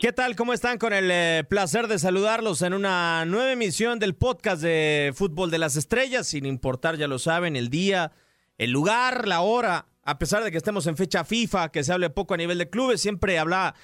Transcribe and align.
¿Qué 0.00 0.14
tal? 0.14 0.34
¿Cómo 0.34 0.54
están? 0.54 0.78
Con 0.78 0.94
el 0.94 1.10
eh, 1.10 1.44
placer 1.46 1.86
de 1.86 1.98
saludarlos 1.98 2.62
en 2.62 2.72
una 2.72 3.26
nueva 3.26 3.52
emisión 3.52 3.98
del 3.98 4.14
podcast 4.14 4.62
de 4.62 5.12
Fútbol 5.14 5.50
de 5.50 5.58
las 5.58 5.76
Estrellas, 5.76 6.26
sin 6.26 6.46
importar, 6.46 6.96
ya 6.96 7.06
lo 7.06 7.18
saben, 7.18 7.54
el 7.54 7.68
día, 7.68 8.10
el 8.56 8.70
lugar, 8.70 9.28
la 9.28 9.42
hora, 9.42 9.88
a 10.02 10.18
pesar 10.18 10.42
de 10.42 10.50
que 10.50 10.56
estemos 10.56 10.86
en 10.86 10.96
fecha 10.96 11.22
FIFA, 11.22 11.70
que 11.70 11.84
se 11.84 11.92
hable 11.92 12.08
poco 12.08 12.32
a 12.32 12.38
nivel 12.38 12.56
de 12.56 12.70
clubes, 12.70 13.02
siempre 13.02 13.38
habla 13.38 13.74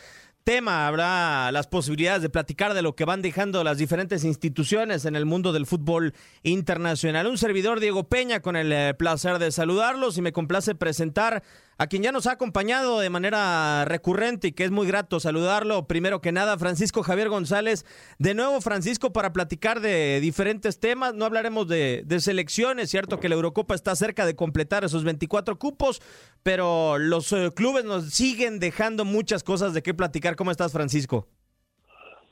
tema, 0.42 0.86
habrá 0.86 1.52
las 1.52 1.66
posibilidades 1.66 2.22
de 2.22 2.30
platicar 2.30 2.72
de 2.72 2.80
lo 2.80 2.96
que 2.96 3.04
van 3.04 3.20
dejando 3.20 3.62
las 3.62 3.76
diferentes 3.76 4.24
instituciones 4.24 5.04
en 5.04 5.16
el 5.16 5.26
mundo 5.26 5.52
del 5.52 5.66
fútbol 5.66 6.14
internacional. 6.42 7.26
Un 7.26 7.36
servidor, 7.36 7.78
Diego 7.78 8.04
Peña, 8.04 8.40
con 8.40 8.56
el 8.56 8.72
eh, 8.72 8.94
placer 8.94 9.38
de 9.38 9.52
saludarlos 9.52 10.16
y 10.16 10.22
me 10.22 10.32
complace 10.32 10.74
presentar 10.74 11.42
a 11.78 11.86
quien 11.86 12.02
ya 12.02 12.12
nos 12.12 12.26
ha 12.26 12.32
acompañado 12.32 13.00
de 13.00 13.10
manera 13.10 13.84
recurrente 13.84 14.48
y 14.48 14.52
que 14.52 14.64
es 14.64 14.70
muy 14.70 14.86
grato 14.86 15.20
saludarlo. 15.20 15.86
Primero 15.86 16.20
que 16.20 16.32
nada, 16.32 16.58
Francisco 16.58 17.02
Javier 17.02 17.28
González. 17.28 17.84
De 18.18 18.34
nuevo, 18.34 18.60
Francisco, 18.60 19.12
para 19.12 19.32
platicar 19.32 19.80
de 19.80 20.20
diferentes 20.20 20.80
temas. 20.80 21.14
No 21.14 21.24
hablaremos 21.26 21.68
de, 21.68 22.04
selecciones, 22.18 22.90
cierto 22.90 23.20
que 23.20 23.28
la 23.28 23.34
Eurocopa 23.34 23.74
está 23.74 23.94
cerca 23.94 24.24
de 24.24 24.34
completar 24.34 24.84
esos 24.84 25.04
24 25.04 25.58
cupos, 25.58 26.00
pero 26.42 26.98
los 26.98 27.32
eh, 27.32 27.50
clubes 27.54 27.84
nos 27.84 28.10
siguen 28.10 28.58
dejando 28.58 29.04
muchas 29.04 29.44
cosas 29.44 29.74
de 29.74 29.82
qué 29.82 29.92
platicar. 29.92 30.36
¿Cómo 30.36 30.50
estás, 30.50 30.72
Francisco? 30.72 31.28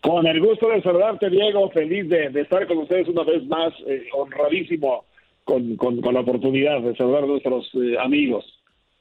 Con 0.00 0.26
el 0.26 0.40
gusto 0.40 0.68
de 0.68 0.82
saludarte, 0.82 1.28
Diego. 1.28 1.70
Feliz 1.70 2.08
de, 2.08 2.30
de 2.30 2.40
estar 2.42 2.66
con 2.66 2.78
ustedes 2.78 3.08
una 3.08 3.24
vez 3.24 3.46
más. 3.46 3.72
eh, 3.86 4.06
honradísimo 4.12 5.04
con, 5.44 5.76
con, 5.76 6.00
con 6.00 6.14
la 6.14 6.20
oportunidad 6.20 6.80
de 6.80 6.96
saludar 6.96 7.24
a 7.24 7.26
nuestros 7.26 7.70
eh, 7.74 7.96
amigos. 7.98 8.44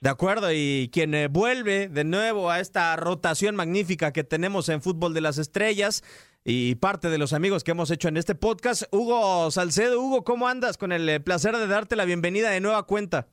De 0.03 0.09
acuerdo, 0.09 0.51
y 0.51 0.89
quien 0.91 1.13
eh, 1.13 1.29
vuelve 1.29 1.87
de 1.87 2.03
nuevo 2.03 2.49
a 2.49 2.59
esta 2.59 2.93
rotación 2.97 3.55
magnífica 3.55 4.11
que 4.11 4.25
tenemos 4.25 4.67
en 4.67 4.81
Fútbol 4.81 5.13
de 5.13 5.21
las 5.21 5.37
Estrellas 5.37 6.03
y 6.43 6.75
parte 6.75 7.09
de 7.09 7.17
los 7.17 7.31
amigos 7.31 7.63
que 7.63 7.71
hemos 7.71 7.89
hecho 7.89 8.09
en 8.09 8.17
este 8.17 8.35
podcast, 8.35 8.83
Hugo 8.91 9.49
Salcedo. 9.49 10.01
Hugo, 10.01 10.25
¿cómo 10.25 10.49
andas? 10.49 10.77
Con 10.77 10.91
el 10.91 11.07
eh, 11.07 11.21
placer 11.21 11.55
de 11.55 11.67
darte 11.67 11.95
la 11.95 12.03
bienvenida 12.03 12.49
de 12.49 12.59
nueva 12.59 12.83
cuenta. 12.83 13.27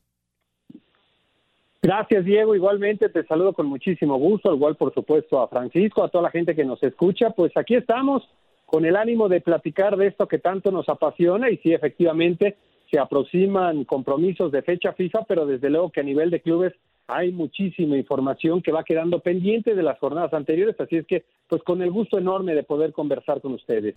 Gracias, 1.83 2.25
Diego. 2.25 2.55
Igualmente 2.55 3.09
te 3.09 3.27
saludo 3.27 3.53
con 3.53 3.67
muchísimo 3.67 4.17
gusto, 4.17 4.55
igual 4.55 4.77
por 4.77 4.95
supuesto 4.95 5.43
a 5.43 5.49
Francisco, 5.49 6.05
a 6.05 6.09
toda 6.09 6.23
la 6.23 6.31
gente 6.31 6.55
que 6.55 6.65
nos 6.65 6.81
escucha. 6.85 7.31
Pues 7.31 7.51
aquí 7.57 7.75
estamos 7.75 8.23
con 8.67 8.85
el 8.85 8.95
ánimo 8.95 9.29
de 9.29 9.41
platicar 9.41 9.97
de 9.97 10.07
esto 10.07 10.29
que 10.29 10.39
tanto 10.39 10.71
nos 10.71 10.89
apasiona 10.89 11.51
y 11.51 11.57
sí, 11.57 11.73
efectivamente, 11.73 12.57
se 12.91 12.99
aproximan 12.99 13.85
compromisos 13.85 14.51
de 14.53 14.63
fecha 14.63 14.93
FIFA, 14.93 15.25
pero 15.29 15.47
desde 15.47 15.71
luego 15.71 15.91
que 15.91 16.01
a 16.01 16.05
nivel 16.05 16.31
de 16.31 16.41
clubes 16.41 16.73
hay 17.07 17.33
muchísima 17.33 17.97
información 17.97 18.63
que 18.63 18.73
va 18.73 18.85
quedando 18.85 19.21
pendiente 19.21 19.75
de 19.75 19.83
las 19.83 19.99
jornadas 19.99 20.33
anteriores, 20.33 20.79
así 20.79 20.97
es 20.97 21.07
que 21.07 21.25
pues 21.49 21.63
con 21.63 21.83
el 21.83 21.91
gusto 21.91 22.19
enorme 22.19 22.55
de 22.55 22.63
poder 22.63 22.93
conversar 22.93 23.41
con 23.41 23.55
ustedes. 23.55 23.97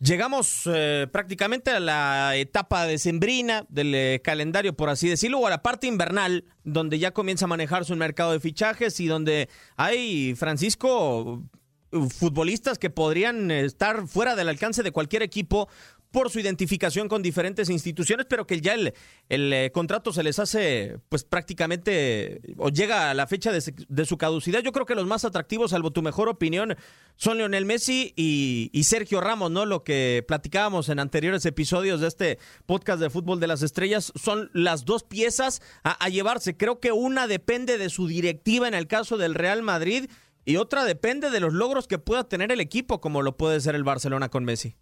Llegamos 0.00 0.68
eh, 0.72 1.08
prácticamente 1.10 1.72
a 1.72 1.80
la 1.80 2.36
etapa 2.36 2.86
decembrina 2.86 3.64
del 3.68 3.92
eh, 3.94 4.20
calendario, 4.22 4.72
por 4.72 4.90
así 4.90 5.08
decirlo, 5.08 5.40
o 5.40 5.46
a 5.46 5.50
la 5.50 5.62
parte 5.62 5.88
invernal, 5.88 6.44
donde 6.62 7.00
ya 7.00 7.10
comienza 7.10 7.46
a 7.46 7.48
manejarse 7.48 7.92
un 7.92 7.98
mercado 7.98 8.32
de 8.32 8.38
fichajes 8.38 9.00
y 9.00 9.08
donde 9.08 9.48
hay, 9.76 10.36
Francisco, 10.36 11.42
futbolistas 11.90 12.78
que 12.78 12.90
podrían 12.90 13.50
estar 13.50 14.06
fuera 14.06 14.36
del 14.36 14.48
alcance 14.48 14.82
de 14.82 14.92
cualquier 14.92 15.22
equipo 15.22 15.68
por 16.10 16.30
su 16.30 16.40
identificación 16.40 17.08
con 17.08 17.22
diferentes 17.22 17.68
instituciones, 17.68 18.26
pero 18.28 18.46
que 18.46 18.60
ya 18.60 18.74
el, 18.74 18.94
el 19.28 19.52
eh, 19.52 19.70
contrato 19.72 20.12
se 20.12 20.22
les 20.22 20.38
hace 20.38 20.98
pues 21.08 21.24
prácticamente 21.24 22.40
o 22.56 22.70
llega 22.70 23.10
a 23.10 23.14
la 23.14 23.26
fecha 23.26 23.52
de, 23.52 24.04
su 24.04 24.18
caducidad. 24.18 24.60
Yo 24.60 24.72
creo 24.72 24.86
que 24.86 24.94
los 24.94 25.06
más 25.06 25.24
atractivos, 25.24 25.72
salvo 25.72 25.90
tu 25.90 26.02
mejor 26.02 26.28
opinión, 26.28 26.76
son 27.16 27.38
Lionel 27.38 27.66
Messi 27.66 28.14
y, 28.16 28.70
y 28.72 28.84
Sergio 28.84 29.20
Ramos, 29.20 29.50
¿no? 29.50 29.66
Lo 29.66 29.84
que 29.84 30.24
platicábamos 30.26 30.88
en 30.88 30.98
anteriores 30.98 31.44
episodios 31.44 32.00
de 32.00 32.08
este 32.08 32.38
podcast 32.66 33.00
de 33.00 33.10
Fútbol 33.10 33.40
de 33.40 33.46
las 33.46 33.62
Estrellas 33.62 34.12
son 34.14 34.50
las 34.54 34.84
dos 34.84 35.02
piezas 35.02 35.60
a, 35.84 35.92
a 35.92 36.08
llevarse. 36.08 36.56
Creo 36.56 36.80
que 36.80 36.92
una 36.92 37.26
depende 37.26 37.76
de 37.76 37.90
su 37.90 38.06
directiva 38.06 38.68
en 38.68 38.74
el 38.74 38.86
caso 38.86 39.18
del 39.18 39.34
Real 39.34 39.62
Madrid 39.62 40.08
y 40.44 40.56
otra 40.56 40.84
depende 40.84 41.28
de 41.28 41.40
los 41.40 41.52
logros 41.52 41.86
que 41.86 41.98
pueda 41.98 42.24
tener 42.24 42.50
el 42.50 42.60
equipo, 42.60 43.02
como 43.02 43.20
lo 43.20 43.36
puede 43.36 43.60
ser 43.60 43.74
el 43.74 43.84
Barcelona 43.84 44.30
con 44.30 44.46
Messi. 44.46 44.76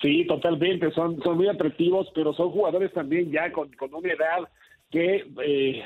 Sí, 0.00 0.26
totalmente. 0.26 0.90
Son, 0.92 1.20
son 1.22 1.36
muy 1.36 1.48
atractivos, 1.48 2.10
pero 2.14 2.32
son 2.34 2.50
jugadores 2.50 2.92
también 2.92 3.30
ya 3.30 3.52
con, 3.52 3.70
con 3.72 3.94
una 3.94 4.12
edad 4.12 4.48
que, 4.90 5.24
eh, 5.44 5.84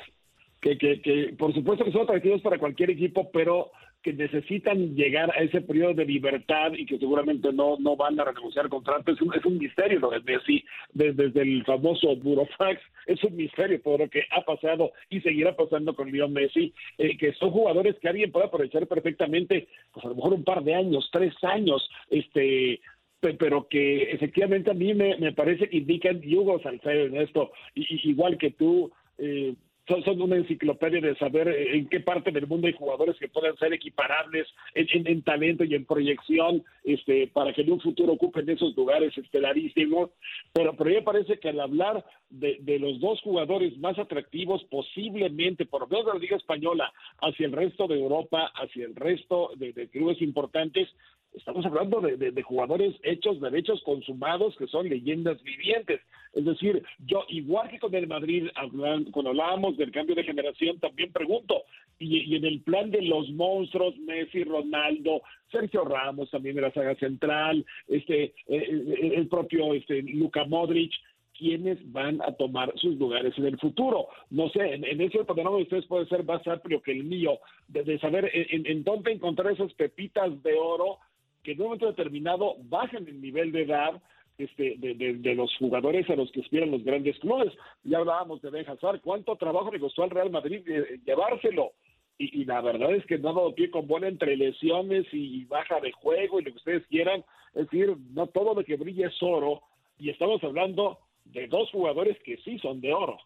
que, 0.60 0.78
que, 0.78 1.34
por 1.38 1.54
supuesto 1.54 1.84
que 1.84 1.92
son 1.92 2.02
atractivos 2.02 2.40
para 2.42 2.58
cualquier 2.58 2.90
equipo, 2.90 3.30
pero 3.32 3.70
que 4.02 4.12
necesitan 4.12 4.94
llegar 4.94 5.30
a 5.36 5.42
ese 5.42 5.60
periodo 5.60 5.94
de 5.94 6.04
libertad 6.04 6.72
y 6.72 6.86
que 6.86 6.98
seguramente 6.98 7.52
no, 7.52 7.76
no 7.80 7.96
van 7.96 8.18
a 8.20 8.24
renegociar 8.24 8.68
contratos. 8.68 9.16
Es 9.16 9.20
un, 9.20 9.34
es 9.34 9.44
un 9.44 9.58
misterio 9.58 9.98
lo 9.98 10.10
de 10.10 10.20
Messi, 10.20 10.64
desde, 10.92 11.24
desde 11.24 11.42
el 11.42 11.64
famoso 11.64 12.14
Burofax, 12.16 12.80
es 13.06 13.22
un 13.24 13.36
misterio 13.36 13.80
todo 13.82 13.98
lo 13.98 14.08
que 14.08 14.22
ha 14.30 14.42
pasado 14.42 14.92
y 15.10 15.20
seguirá 15.20 15.56
pasando 15.56 15.94
con 15.94 16.12
Leo 16.12 16.28
Messi, 16.28 16.72
eh, 16.96 17.16
que 17.16 17.32
son 17.34 17.50
jugadores 17.50 17.96
que 17.98 18.08
alguien 18.08 18.30
puede 18.30 18.46
aprovechar 18.46 18.86
perfectamente, 18.86 19.66
pues 19.92 20.04
a 20.04 20.08
lo 20.08 20.14
mejor 20.14 20.34
un 20.34 20.44
par 20.44 20.62
de 20.62 20.74
años, 20.74 21.08
tres 21.12 21.34
años, 21.42 21.88
este 22.08 22.80
pero 23.20 23.66
que 23.68 24.10
efectivamente 24.12 24.70
a 24.70 24.74
mí 24.74 24.94
me, 24.94 25.16
me 25.18 25.32
parece 25.32 25.68
que 25.68 25.78
indican 25.78 26.20
Hugo 26.24 26.60
Salcedo 26.62 27.06
en 27.06 27.16
esto, 27.16 27.50
y, 27.74 28.08
igual 28.10 28.38
que 28.38 28.50
tú, 28.52 28.90
eh, 29.18 29.54
son, 29.88 30.04
son 30.04 30.20
una 30.20 30.36
enciclopedia 30.36 31.00
de 31.00 31.16
saber 31.16 31.48
eh, 31.48 31.76
en 31.76 31.88
qué 31.88 32.00
parte 32.00 32.30
del 32.30 32.46
mundo 32.46 32.66
hay 32.66 32.74
jugadores 32.74 33.16
que 33.16 33.26
puedan 33.28 33.56
ser 33.56 33.72
equiparables 33.72 34.46
en, 34.74 34.86
en- 34.92 35.06
en 35.08 35.22
talento 35.22 35.64
y 35.64 35.74
en 35.74 35.86
proyección 35.86 36.62
este, 36.84 37.26
para 37.28 37.52
que 37.54 37.62
en 37.62 37.72
un 37.72 37.80
futuro 37.80 38.12
ocupen 38.12 38.48
esos 38.50 38.76
lugares 38.76 39.16
estelarísimos. 39.16 40.10
Pero, 40.52 40.76
pero 40.76 40.90
me 40.90 41.02
parece 41.02 41.38
que 41.40 41.48
al 41.48 41.60
hablar 41.60 42.04
de, 42.28 42.58
de 42.60 42.78
los 42.78 43.00
dos 43.00 43.20
jugadores 43.22 43.78
más 43.78 43.98
atractivos 43.98 44.62
posiblemente, 44.64 45.64
por 45.64 45.80
lo 45.80 45.88
menos 45.88 46.04
de 46.06 46.12
la 46.12 46.18
Liga 46.18 46.36
Española, 46.36 46.92
hacia 47.22 47.46
el 47.46 47.52
resto 47.52 47.88
de 47.88 47.98
Europa, 47.98 48.52
hacia 48.54 48.84
el 48.84 48.94
resto 48.94 49.52
de 49.56 49.88
clubes 49.88 50.20
importantes, 50.20 50.88
estamos 51.38 51.64
hablando 51.64 52.00
de, 52.00 52.16
de- 52.16 52.42
jugadores 52.42 52.94
hechos, 53.02 53.40
derechos 53.40 53.82
consumados, 53.82 54.56
que 54.56 54.66
son 54.66 54.88
leyendas 54.88 55.42
vivientes. 55.42 56.00
Es 56.34 56.44
decir, 56.44 56.82
yo, 57.06 57.24
igual 57.28 57.68
que 57.70 57.78
con 57.78 57.94
el 57.94 58.06
Madrid, 58.06 58.48
hablan- 58.54 59.10
cuando 59.10 59.30
hablábamos 59.30 59.76
del 59.76 59.90
cambio 59.90 60.14
de 60.14 60.24
generación, 60.24 60.78
también 60.78 61.12
pregunto, 61.12 61.62
y, 61.98 62.18
y 62.32 62.36
en 62.36 62.44
el 62.44 62.60
plan 62.60 62.90
de 62.90 63.02
los 63.02 63.28
monstruos, 63.30 63.96
Messi, 63.98 64.44
Ronaldo, 64.44 65.22
Sergio 65.50 65.84
Ramos 65.84 66.30
también 66.30 66.56
de 66.56 66.62
la 66.62 66.72
saga 66.72 66.94
central, 66.96 67.64
este, 67.88 68.24
eh, 68.24 68.32
eh, 68.48 69.12
el 69.16 69.28
propio 69.28 69.74
este, 69.74 70.02
Luka 70.02 70.44
Modric, 70.44 70.92
quiénes 71.36 71.78
van 71.92 72.20
a 72.22 72.32
tomar 72.32 72.72
sus 72.76 72.96
lugares 72.96 73.32
en 73.38 73.46
el 73.46 73.58
futuro. 73.58 74.08
No 74.30 74.48
sé, 74.50 74.74
en, 74.74 74.84
en 74.84 75.00
ese 75.00 75.24
panorama 75.24 75.56
de 75.58 75.62
ustedes 75.62 75.86
puede 75.86 76.06
ser 76.06 76.24
más 76.24 76.44
amplio 76.46 76.82
que 76.82 76.92
el 76.92 77.04
mío, 77.04 77.38
de, 77.68 77.84
de 77.84 77.98
saber 78.00 78.30
en, 78.34 78.66
en 78.66 78.82
dónde 78.82 79.12
encontrar 79.12 79.52
esas 79.52 79.72
pepitas 79.74 80.42
de 80.42 80.54
oro 80.54 80.98
que 81.42 81.52
en 81.52 81.58
un 81.60 81.64
momento 81.66 81.86
determinado 81.86 82.56
bajen 82.64 83.06
el 83.08 83.20
nivel 83.20 83.52
de 83.52 83.62
edad 83.62 84.00
este, 84.38 84.76
de, 84.78 84.94
de- 84.94 85.34
los 85.34 85.54
jugadores 85.58 86.08
a 86.10 86.14
los 86.14 86.30
que 86.30 86.40
aspiran 86.42 86.70
los 86.70 86.84
grandes 86.84 87.18
clubes. 87.18 87.52
Ya 87.84 87.98
hablábamos 87.98 88.40
de 88.42 88.50
Ben 88.50 88.68
Hazard, 88.68 89.00
cuánto 89.00 89.34
trabajo 89.36 89.70
le 89.72 89.80
costó 89.80 90.04
al 90.04 90.10
Real 90.10 90.30
Madrid 90.30 90.62
eh, 90.68 91.00
llevárselo. 91.04 91.72
Y, 92.18 92.42
y 92.42 92.44
la 92.44 92.60
verdad 92.60 92.94
es 92.94 93.04
que 93.06 93.18
no 93.18 93.30
ha 93.30 93.32
dado 93.32 93.54
pie 93.54 93.70
con 93.70 93.86
bola 93.86 94.08
entre 94.08 94.36
lesiones 94.36 95.06
y 95.12 95.44
baja 95.44 95.80
de 95.80 95.92
juego 95.92 96.38
y 96.40 96.44
lo 96.44 96.50
que 96.52 96.56
ustedes 96.58 96.86
quieran. 96.88 97.24
Es 97.54 97.64
decir, 97.70 97.96
no 98.12 98.26
todo 98.28 98.54
lo 98.54 98.64
que 98.64 98.76
brilla 98.76 99.08
es 99.08 99.16
oro. 99.22 99.62
Y 99.98 100.10
estamos 100.10 100.42
hablando 100.44 100.98
de 101.24 101.46
dos 101.48 101.70
jugadores 101.70 102.16
que 102.24 102.36
sí 102.38 102.58
son 102.60 102.80
de 102.80 102.92
oro. 102.94 103.18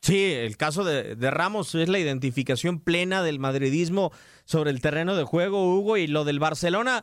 Sí, 0.00 0.32
el 0.32 0.56
caso 0.56 0.84
de, 0.84 1.16
de 1.16 1.30
Ramos 1.30 1.74
es 1.74 1.88
la 1.88 1.98
identificación 1.98 2.80
plena 2.80 3.22
del 3.22 3.38
madridismo 3.40 4.10
sobre 4.44 4.70
el 4.70 4.80
terreno 4.80 5.16
de 5.16 5.24
juego, 5.24 5.74
Hugo, 5.74 5.96
y 5.96 6.06
lo 6.06 6.24
del 6.24 6.38
Barcelona. 6.38 7.02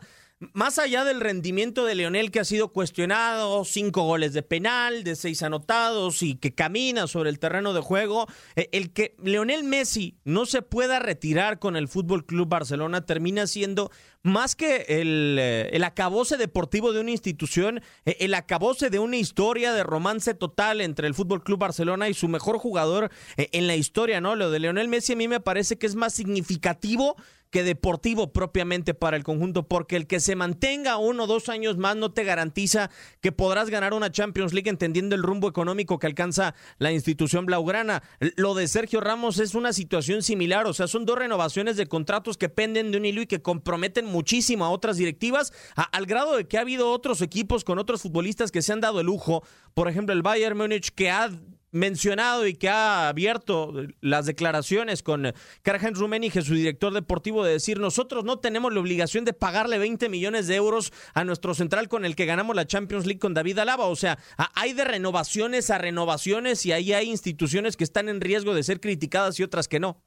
Más 0.54 0.80
allá 0.80 1.04
del 1.04 1.22
rendimiento 1.22 1.86
de 1.86 1.96
Leonel 1.96 2.32
que 2.32 2.40
ha 2.40 2.46
sido 2.46 2.70
cuestionado, 2.70 3.64
cinco 3.66 4.04
goles 4.04 4.34
de 4.34 4.44
penal, 4.44 5.04
de 5.04 5.16
seis 5.16 5.44
anotados 5.44 6.22
y 6.24 6.36
que 6.36 6.54
camina 6.54 7.08
sobre 7.08 7.30
el 7.30 7.40
terreno 7.40 7.74
de 7.74 7.82
juego, 7.82 8.28
eh, 8.56 8.70
el 8.72 8.92
que 8.92 9.16
Leonel 9.24 9.64
Messi 9.64 10.18
no 10.24 10.46
se 10.46 10.62
pueda 10.62 11.00
retirar 11.00 11.60
con 11.60 11.76
el 11.76 11.88
Fútbol 11.88 12.26
Club 12.26 12.50
Barcelona 12.50 13.06
termina 13.06 13.48
siendo 13.48 13.92
más 14.22 14.56
que 14.56 14.86
el, 14.88 15.38
eh, 15.40 15.70
el 15.74 15.84
acabose 15.84 16.38
deportivo 16.38 16.94
de 16.94 17.02
una 17.02 17.12
institución, 17.12 17.82
eh, 18.06 18.18
el 18.20 18.34
acabose 18.34 18.90
de 18.90 19.00
una 19.00 19.18
historia 19.18 19.74
de 19.74 19.84
romance 19.84 20.34
total 20.34 20.82
entre 20.82 21.08
el 21.08 21.14
Fútbol 21.14 21.44
Club 21.44 21.60
Barcelona 21.60 22.10
y 22.10 22.14
su 22.14 22.28
mejor 22.28 22.58
jugador 22.58 23.12
en 23.38 23.68
la 23.68 23.76
historia, 23.76 24.22
¿no? 24.22 24.36
Lo 24.36 24.50
de 24.52 24.60
Leonel 24.60 24.88
Messi 24.88 25.14
a 25.14 25.16
mí 25.16 25.28
me 25.28 25.40
parece 25.40 25.78
que 25.78 25.88
es 25.88 25.96
más 25.96 26.14
significativo 26.14 27.16
que 27.54 27.64
deportivo 27.64 28.34
propiamente 28.34 28.96
para 28.96 29.16
el 29.16 29.24
conjunto, 29.24 29.68
porque 29.68 29.96
el 29.96 30.08
que 30.08 30.20
se 30.20 30.36
mantenga 30.36 30.98
uno 30.98 31.26
o 31.26 31.28
dos 31.28 31.50
años 31.50 31.78
más 31.78 31.96
no 31.96 32.12
te 32.12 32.24
garantiza 32.24 32.90
que 33.22 33.32
podrás 33.32 33.70
ganar 33.70 33.94
una 33.94 34.12
Champions 34.12 34.54
League 34.54 34.72
entendiendo 34.72 35.16
el 35.16 35.22
rumbo 35.22 35.48
económico 35.48 36.00
que 36.00 36.08
alcanza 36.08 36.56
la 36.80 36.92
institución 36.92 37.46
blaugrana. 37.46 38.02
Lo 38.38 38.56
de 38.56 38.68
Sergio 38.68 39.02
Ramos 39.02 39.38
es 39.38 39.54
una 39.54 39.72
situación 39.72 40.24
similar, 40.24 40.66
o 40.66 40.74
sea, 40.74 40.88
son 40.88 41.06
dos 41.06 41.20
renovaciones 41.20 41.78
de 41.78 41.86
contratos 41.86 42.38
que 42.38 42.50
penden 42.50 42.90
de 42.90 42.98
un 42.98 43.06
hilo 43.06 43.22
y 43.22 43.28
que 43.28 43.44
comprometen 43.44 44.06
muchísimo 44.06 44.66
a 44.66 44.72
otras 44.72 44.98
directivas, 44.98 45.54
al 45.76 46.08
grado 46.08 46.36
de 46.36 46.48
que 46.48 46.58
ha 46.58 46.62
habido 46.62 46.90
otros 46.90 47.22
equipos 47.22 47.64
con 47.64 47.78
otros 47.78 48.02
futbolistas 48.02 48.50
que 48.52 48.64
se 48.64 48.74
han 48.74 48.82
dado 48.82 49.00
el 49.00 49.06
lujo, 49.06 49.44
por 49.76 49.88
ejemplo 49.88 50.16
el 50.16 50.24
Bayern 50.24 50.58
Múnich 50.58 50.90
que 50.90 51.12
ha 51.12 51.30
mencionado 51.74 52.48
y 52.48 52.54
que 52.54 52.70
ha 52.70 53.10
abierto 53.10 53.74
las 54.00 54.26
declaraciones 54.26 55.04
con 55.04 55.34
Karl-Heinz 55.64 56.00
Rummenigge, 56.00 56.42
su 56.42 56.54
director 56.54 56.94
deportivo, 56.94 57.44
de 57.44 57.54
decir, 57.54 57.80
nosotros 57.80 58.24
no 58.24 58.40
tenemos 58.40 58.74
la 58.74 58.80
obligación 58.80 59.26
de 59.26 59.34
pagarle 59.34 59.78
20 59.78 60.08
millones 60.08 60.48
de 60.48 60.56
euros 60.56 60.94
a 61.14 61.26
nuestro 61.26 61.54
central 61.54 61.90
con 61.90 62.06
el 62.06 62.16
que 62.16 62.26
ganamos 62.26 62.56
la 62.56 62.66
Champions 62.66 63.06
League 63.06 63.20
con 63.20 63.34
David 63.34 63.60
Alaba. 63.60 63.88
O 63.88 63.96
sea, 63.96 64.18
hay 64.56 64.74
de 64.74 64.86
renovaciones 64.86 65.70
a 65.70 65.78
renovaciones 65.78 66.66
y 66.66 66.72
ahí 66.72 66.94
hay 66.94 67.10
instituciones 67.10 67.76
que 67.76 67.84
están 67.84 68.08
en 68.08 68.22
riesgo 68.22 68.54
de 68.54 68.64
ser 68.64 68.80
criticadas 68.80 69.40
y 69.40 69.44
otras 69.44 69.68
que 69.68 69.80
no. 69.80 69.98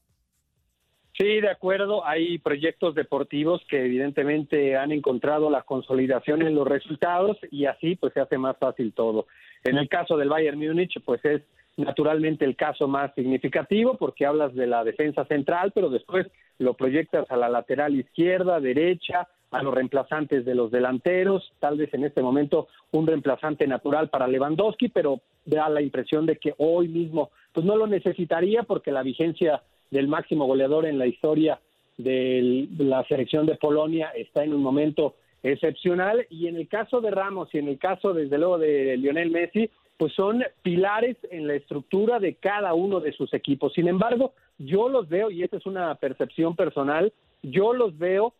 Sí, 1.18 1.40
de 1.40 1.50
acuerdo. 1.50 2.04
Hay 2.04 2.38
proyectos 2.38 2.94
deportivos 2.94 3.62
que 3.70 3.86
evidentemente 3.86 4.76
han 4.76 4.92
encontrado 4.92 5.48
la 5.48 5.62
consolidación 5.62 6.42
en 6.42 6.54
los 6.54 6.68
resultados 6.68 7.38
y 7.50 7.64
así 7.64 7.96
pues 7.96 8.12
se 8.12 8.20
hace 8.20 8.36
más 8.36 8.56
fácil 8.58 8.92
todo. 8.92 9.26
En 9.64 9.78
el 9.78 9.88
caso 9.88 10.16
del 10.16 10.28
Bayern 10.28 10.58
Múnich, 10.58 11.00
pues 11.04 11.24
es 11.24 11.42
naturalmente 11.76 12.44
el 12.44 12.56
caso 12.56 12.88
más 12.88 13.14
significativo 13.14 13.96
porque 13.96 14.26
hablas 14.26 14.54
de 14.54 14.66
la 14.66 14.84
defensa 14.84 15.24
central, 15.26 15.72
pero 15.74 15.90
después 15.90 16.26
lo 16.58 16.74
proyectas 16.74 17.30
a 17.30 17.36
la 17.36 17.48
lateral 17.48 17.94
izquierda, 17.94 18.60
derecha, 18.60 19.28
a 19.50 19.62
los 19.62 19.74
reemplazantes 19.74 20.44
de 20.44 20.54
los 20.54 20.70
delanteros, 20.70 21.52
tal 21.60 21.78
vez 21.78 21.92
en 21.94 22.04
este 22.04 22.22
momento 22.22 22.68
un 22.92 23.06
reemplazante 23.06 23.66
natural 23.66 24.08
para 24.08 24.26
Lewandowski, 24.26 24.88
pero 24.88 25.20
da 25.44 25.68
la 25.68 25.82
impresión 25.82 26.26
de 26.26 26.36
que 26.36 26.54
hoy 26.58 26.88
mismo 26.88 27.30
pues 27.52 27.64
no 27.64 27.76
lo 27.76 27.86
necesitaría 27.86 28.64
porque 28.64 28.90
la 28.90 29.02
vigencia 29.02 29.62
del 29.90 30.08
máximo 30.08 30.46
goleador 30.46 30.86
en 30.86 30.98
la 30.98 31.06
historia 31.06 31.60
de 31.96 32.68
la 32.78 33.04
selección 33.04 33.46
de 33.46 33.56
Polonia 33.56 34.10
está 34.10 34.44
en 34.44 34.52
un 34.52 34.62
momento 34.62 35.14
excepcional. 35.42 36.26
Y 36.30 36.48
en 36.48 36.56
el 36.56 36.68
caso 36.68 37.00
de 37.00 37.10
Ramos 37.10 37.48
y 37.54 37.58
en 37.58 37.68
el 37.68 37.78
caso 37.78 38.12
desde 38.12 38.38
luego 38.38 38.58
de 38.58 38.96
Lionel 38.96 39.30
Messi, 39.30 39.70
pues 39.96 40.12
son 40.14 40.44
pilares 40.62 41.16
en 41.30 41.46
la 41.46 41.54
estructura 41.54 42.18
de 42.18 42.34
cada 42.34 42.74
uno 42.74 43.00
de 43.00 43.12
sus 43.12 43.32
equipos. 43.32 43.72
Sin 43.72 43.88
embargo, 43.88 44.34
yo 44.58 44.88
los 44.88 45.08
veo, 45.08 45.30
y 45.30 45.42
esta 45.42 45.56
es 45.56 45.66
una 45.66 45.94
percepción 45.94 46.54
personal, 46.54 47.12
yo 47.42 47.72
los 47.72 47.96
veo 47.98 48.34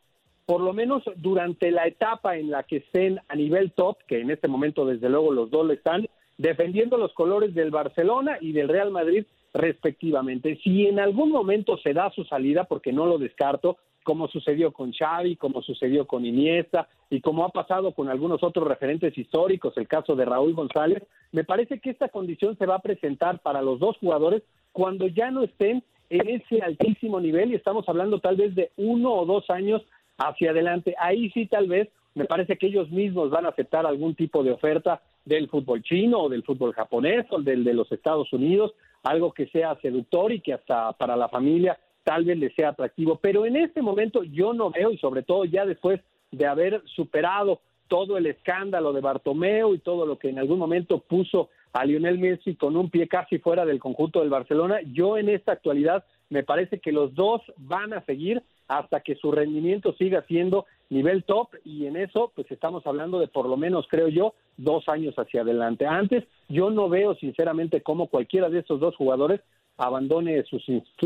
por 0.47 0.61
lo 0.61 0.73
menos 0.73 1.03
durante 1.17 1.71
la 1.73 1.87
etapa 1.87 2.37
en 2.37 2.51
la 2.51 2.63
que 2.63 2.77
estén 2.77 3.21
a 3.29 3.35
nivel 3.35 3.73
top, 3.73 3.99
que 4.07 4.21
en 4.21 4.31
este 4.31 4.47
momento 4.47 4.87
desde 4.87 5.09
luego 5.09 5.33
los 5.33 5.51
dos 5.51 5.67
lo 5.67 5.73
están, 5.73 6.07
defendiendo 6.39 6.99
los 6.99 7.13
colores 7.15 7.55
del 7.55 7.71
Barcelona 7.71 8.39
y 8.41 8.53
del 8.53 8.69
Real 8.69 8.91
Madrid 8.91 9.25
respectivamente. 9.55 10.61
Si 10.63 10.87
en 10.87 11.01
algún 11.01 11.31
momento 11.31 11.79
se 11.79 11.95
da 11.95 12.11
su 12.11 12.25
salida, 12.25 12.65
porque 12.65 12.93
no 12.93 13.07
lo 13.07 13.19
descarto, 13.19 13.79
como 14.07 14.29
sucedió 14.29 14.73
con 14.73 14.93
Xavi, 14.93 15.35
como 15.35 15.63
sucedió 15.63 16.07
con 16.07 16.25
Iniesta 16.25 16.89
y 17.11 17.21
como 17.21 17.45
ha 17.45 17.49
pasado 17.49 17.91
con 17.91 18.09
algunos 18.09 18.41
otros 18.45 18.69
referentes 18.69 19.19
históricos, 19.19 19.77
el 19.77 19.89
caso 19.89 20.15
de 20.15 20.25
Raúl 20.25 20.55
González, 20.55 21.03
me 21.33 21.43
parece 21.43 21.81
que 21.81 21.91
esta 21.91 22.09
condición 22.09 22.57
se 22.57 22.67
va 22.67 22.77
a 22.77 22.83
presentar 22.83 23.41
para 23.41 23.63
los 23.63 23.81
dos 23.81 23.97
jugadores 23.99 24.45
cuando 24.71 25.09
ya 25.09 25.33
no 25.33 25.43
estén 25.43 25.83
en 26.09 26.29
ese 26.29 26.63
altísimo 26.63 27.19
nivel 27.19 27.51
y 27.51 27.57
estamos 27.57 27.89
hablando 27.89 28.21
tal 28.21 28.37
vez 28.37 28.55
de 28.55 28.71
uno 28.77 29.13
o 29.13 29.27
dos 29.27 29.51
años 29.51 29.83
hacia 30.19 30.53
adelante. 30.53 30.95
Ahí 31.01 31.29
sí 31.31 31.47
tal 31.47 31.67
vez 31.67 31.89
me 32.15 32.27
parece 32.27 32.57
que 32.57 32.69
ellos 32.69 32.89
mismos 32.93 33.31
van 33.31 33.45
a 33.45 33.49
aceptar 33.49 33.87
algún 33.87 34.15
tipo 34.15 34.45
de 34.45 34.53
oferta 34.53 35.03
del 35.25 35.49
fútbol 35.49 35.83
chino 35.83 36.21
o 36.21 36.29
del 36.29 36.45
fútbol 36.45 36.75
japonés 36.75 37.27
o 37.31 37.43
del 37.43 37.65
de 37.65 37.75
los 37.75 37.91
Estados 37.91 38.33
Unidos, 38.33 38.73
algo 39.03 39.33
que 39.33 39.49
sea 39.49 39.77
seductor 39.83 40.31
y 40.33 40.41
que 40.41 40.53
hasta 40.53 40.93
para 40.93 41.17
la 41.17 41.29
familia 41.29 41.77
tal 42.07 42.25
vez 42.25 42.39
le 42.39 42.55
sea 42.55 42.69
atractivo. 42.69 43.19
Pero 43.21 43.47
en 43.47 43.57
este 43.57 43.83
momento 43.83 44.23
yo 44.23 44.53
no 44.55 44.71
veo, 44.71 44.93
y 44.93 44.99
sobre 44.99 45.25
todo 45.25 45.45
ya 45.45 45.67
después 45.67 46.01
de 46.31 46.47
haber 46.47 46.81
superado 46.87 47.61
todo 47.89 48.17
el 48.17 48.27
escándalo 48.27 48.93
de 48.93 49.01
Bartomeu 49.01 49.75
y 49.75 49.79
todo 49.79 50.07
lo 50.07 50.17
que 50.17 50.29
en 50.29 50.39
algún 50.39 50.59
momento 50.59 51.01
puso 51.01 51.51
a 51.73 51.85
Lionel 51.85 52.19
Messi 52.19 52.55
con 52.55 52.77
un 52.77 52.91
pie 52.91 53.09
casi 53.09 53.39
fuera 53.39 53.67
del 53.67 53.81
conjunto 53.81 54.21
del 54.21 54.31
Barcelona, 54.31 54.79
yo 54.93 55.19
en 55.19 55.29
esta 55.29 55.53
actualidad 55.53 56.05
me 56.31 56.45
parece 56.45 56.79
que 56.79 56.93
los 56.93 57.13
dos 57.15 57.43
van 57.57 57.93
a 57.93 58.05
seguir 58.05 58.43
hasta 58.69 59.01
que 59.01 59.17
su 59.17 59.33
rendimiento 59.33 59.93
siga 59.95 60.23
siendo 60.23 60.67
nivel 60.91 61.25
top 61.25 61.49
y 61.65 61.87
en 61.87 61.97
eso 61.97 62.33
pues 62.35 62.51
estamos 62.53 62.87
hablando 62.87 63.19
de 63.19 63.29
por 63.29 63.49
lo 63.49 63.57
menos 63.57 63.87
creo 63.91 64.09
yo 64.09 64.35
dos 64.57 64.89
años 64.89 65.15
hacia 65.17 65.43
adelante. 65.43 65.87
Antes 65.87 66.25
yo 66.49 66.71
no 66.71 66.89
veo 66.89 67.17
sinceramente 67.17 67.83
cómo 67.83 68.07
cualquiera 68.07 68.49
de 68.49 68.61
estos 68.61 68.81
dos 68.81 68.95
jugadores 68.97 69.41
abandone 69.77 70.43
sus 70.45 70.63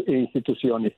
instituciones. 0.06 0.92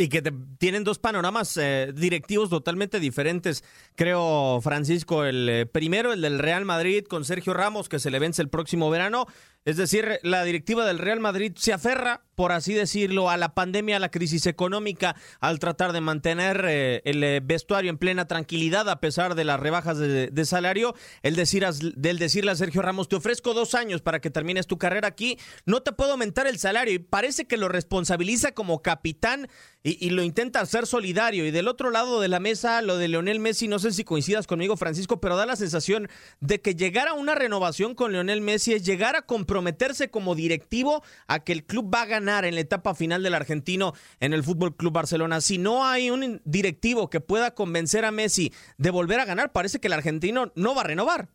Y 0.00 0.08
que 0.08 0.22
tienen 0.58 0.84
dos 0.84 1.00
panoramas 1.00 1.56
eh, 1.56 1.92
directivos 1.92 2.50
totalmente 2.50 3.00
diferentes. 3.00 3.64
Creo, 3.96 4.60
Francisco, 4.62 5.24
el 5.24 5.48
eh, 5.48 5.66
primero, 5.66 6.12
el 6.12 6.20
del 6.20 6.38
Real 6.38 6.64
Madrid 6.64 7.04
con 7.04 7.24
Sergio 7.24 7.52
Ramos, 7.52 7.88
que 7.88 7.98
se 7.98 8.12
le 8.12 8.20
vence 8.20 8.40
el 8.40 8.48
próximo 8.48 8.90
verano. 8.90 9.26
Es 9.68 9.76
decir, 9.76 10.18
la 10.22 10.44
directiva 10.44 10.86
del 10.86 10.98
Real 10.98 11.20
Madrid 11.20 11.52
se 11.54 11.74
aferra 11.74 12.22
por 12.38 12.52
así 12.52 12.72
decirlo, 12.72 13.30
a 13.30 13.36
la 13.36 13.52
pandemia, 13.52 13.96
a 13.96 13.98
la 13.98 14.12
crisis 14.12 14.46
económica, 14.46 15.16
al 15.40 15.58
tratar 15.58 15.92
de 15.92 16.00
mantener 16.00 16.64
eh, 16.68 17.02
el 17.04 17.24
eh, 17.24 17.40
vestuario 17.42 17.90
en 17.90 17.98
plena 17.98 18.28
tranquilidad 18.28 18.88
a 18.88 19.00
pesar 19.00 19.34
de 19.34 19.42
las 19.42 19.58
rebajas 19.58 19.98
de, 19.98 20.44
salario, 20.44 20.94
el 21.24 21.34
decir 21.34 21.66
del 21.66 22.20
decirle 22.20 22.52
a 22.52 22.54
Sergio 22.54 22.80
Ramos, 22.80 23.08
te 23.08 23.16
ofrezco 23.16 23.54
dos 23.54 23.74
años 23.74 24.02
para 24.02 24.20
que 24.20 24.30
termines 24.30 24.68
tu 24.68 24.78
carrera 24.78 25.08
aquí, 25.08 25.36
no 25.66 25.82
te 25.82 25.90
puedo 25.90 26.12
aumentar 26.12 26.46
el 26.46 26.60
salario 26.60 26.94
y 26.94 27.00
parece 27.00 27.48
que 27.48 27.56
lo 27.56 27.68
responsabiliza 27.68 28.52
como 28.52 28.82
capitán 28.82 29.48
y, 29.82 30.10
lo 30.10 30.22
intenta 30.22 30.60
hacer 30.60 30.86
solidario. 30.86 31.44
Y 31.44 31.50
del 31.50 31.66
otro 31.66 31.90
lado 31.90 32.20
de 32.20 32.28
la 32.28 32.40
mesa, 32.40 32.82
lo 32.82 32.98
de 32.98 33.08
Leonel 33.08 33.40
Messi, 33.40 33.68
no 33.68 33.78
sé 33.78 33.90
si 33.92 34.04
coincidas 34.04 34.46
conmigo, 34.46 34.76
Francisco, 34.76 35.20
pero 35.20 35.36
da 35.36 35.46
la 35.46 35.56
sensación 35.56 36.08
de 36.40 36.60
que 36.60 36.74
llegar 36.74 37.08
a 37.08 37.14
una 37.14 37.34
renovación 37.34 37.94
con 37.94 38.12
Leonel 38.12 38.42
Messi 38.42 38.74
es 38.74 38.84
llegar 38.84 39.16
a 39.16 39.22
comprometerse 39.58 40.08
como 40.08 40.36
directivo 40.36 41.02
a 41.26 41.42
que 41.42 41.52
el 41.52 41.64
club 41.64 41.92
va 41.92 42.02
a 42.02 42.06
ganar 42.06 42.44
en 42.44 42.54
la 42.54 42.60
etapa 42.60 42.94
final 42.94 43.24
del 43.24 43.34
argentino 43.34 43.92
en 44.20 44.32
el 44.32 44.44
Fútbol 44.44 44.76
Club 44.76 44.92
Barcelona. 44.92 45.40
Si 45.40 45.58
no 45.58 45.84
hay 45.84 46.10
un 46.10 46.40
directivo 46.44 47.10
que 47.10 47.18
pueda 47.18 47.56
convencer 47.56 48.04
a 48.04 48.12
Messi 48.12 48.52
de 48.76 48.90
volver 48.90 49.18
a 49.18 49.24
ganar, 49.24 49.50
parece 49.50 49.80
que 49.80 49.88
el 49.88 49.94
argentino 49.94 50.52
no 50.54 50.76
va 50.76 50.82
a 50.82 50.84
renovar. 50.84 51.26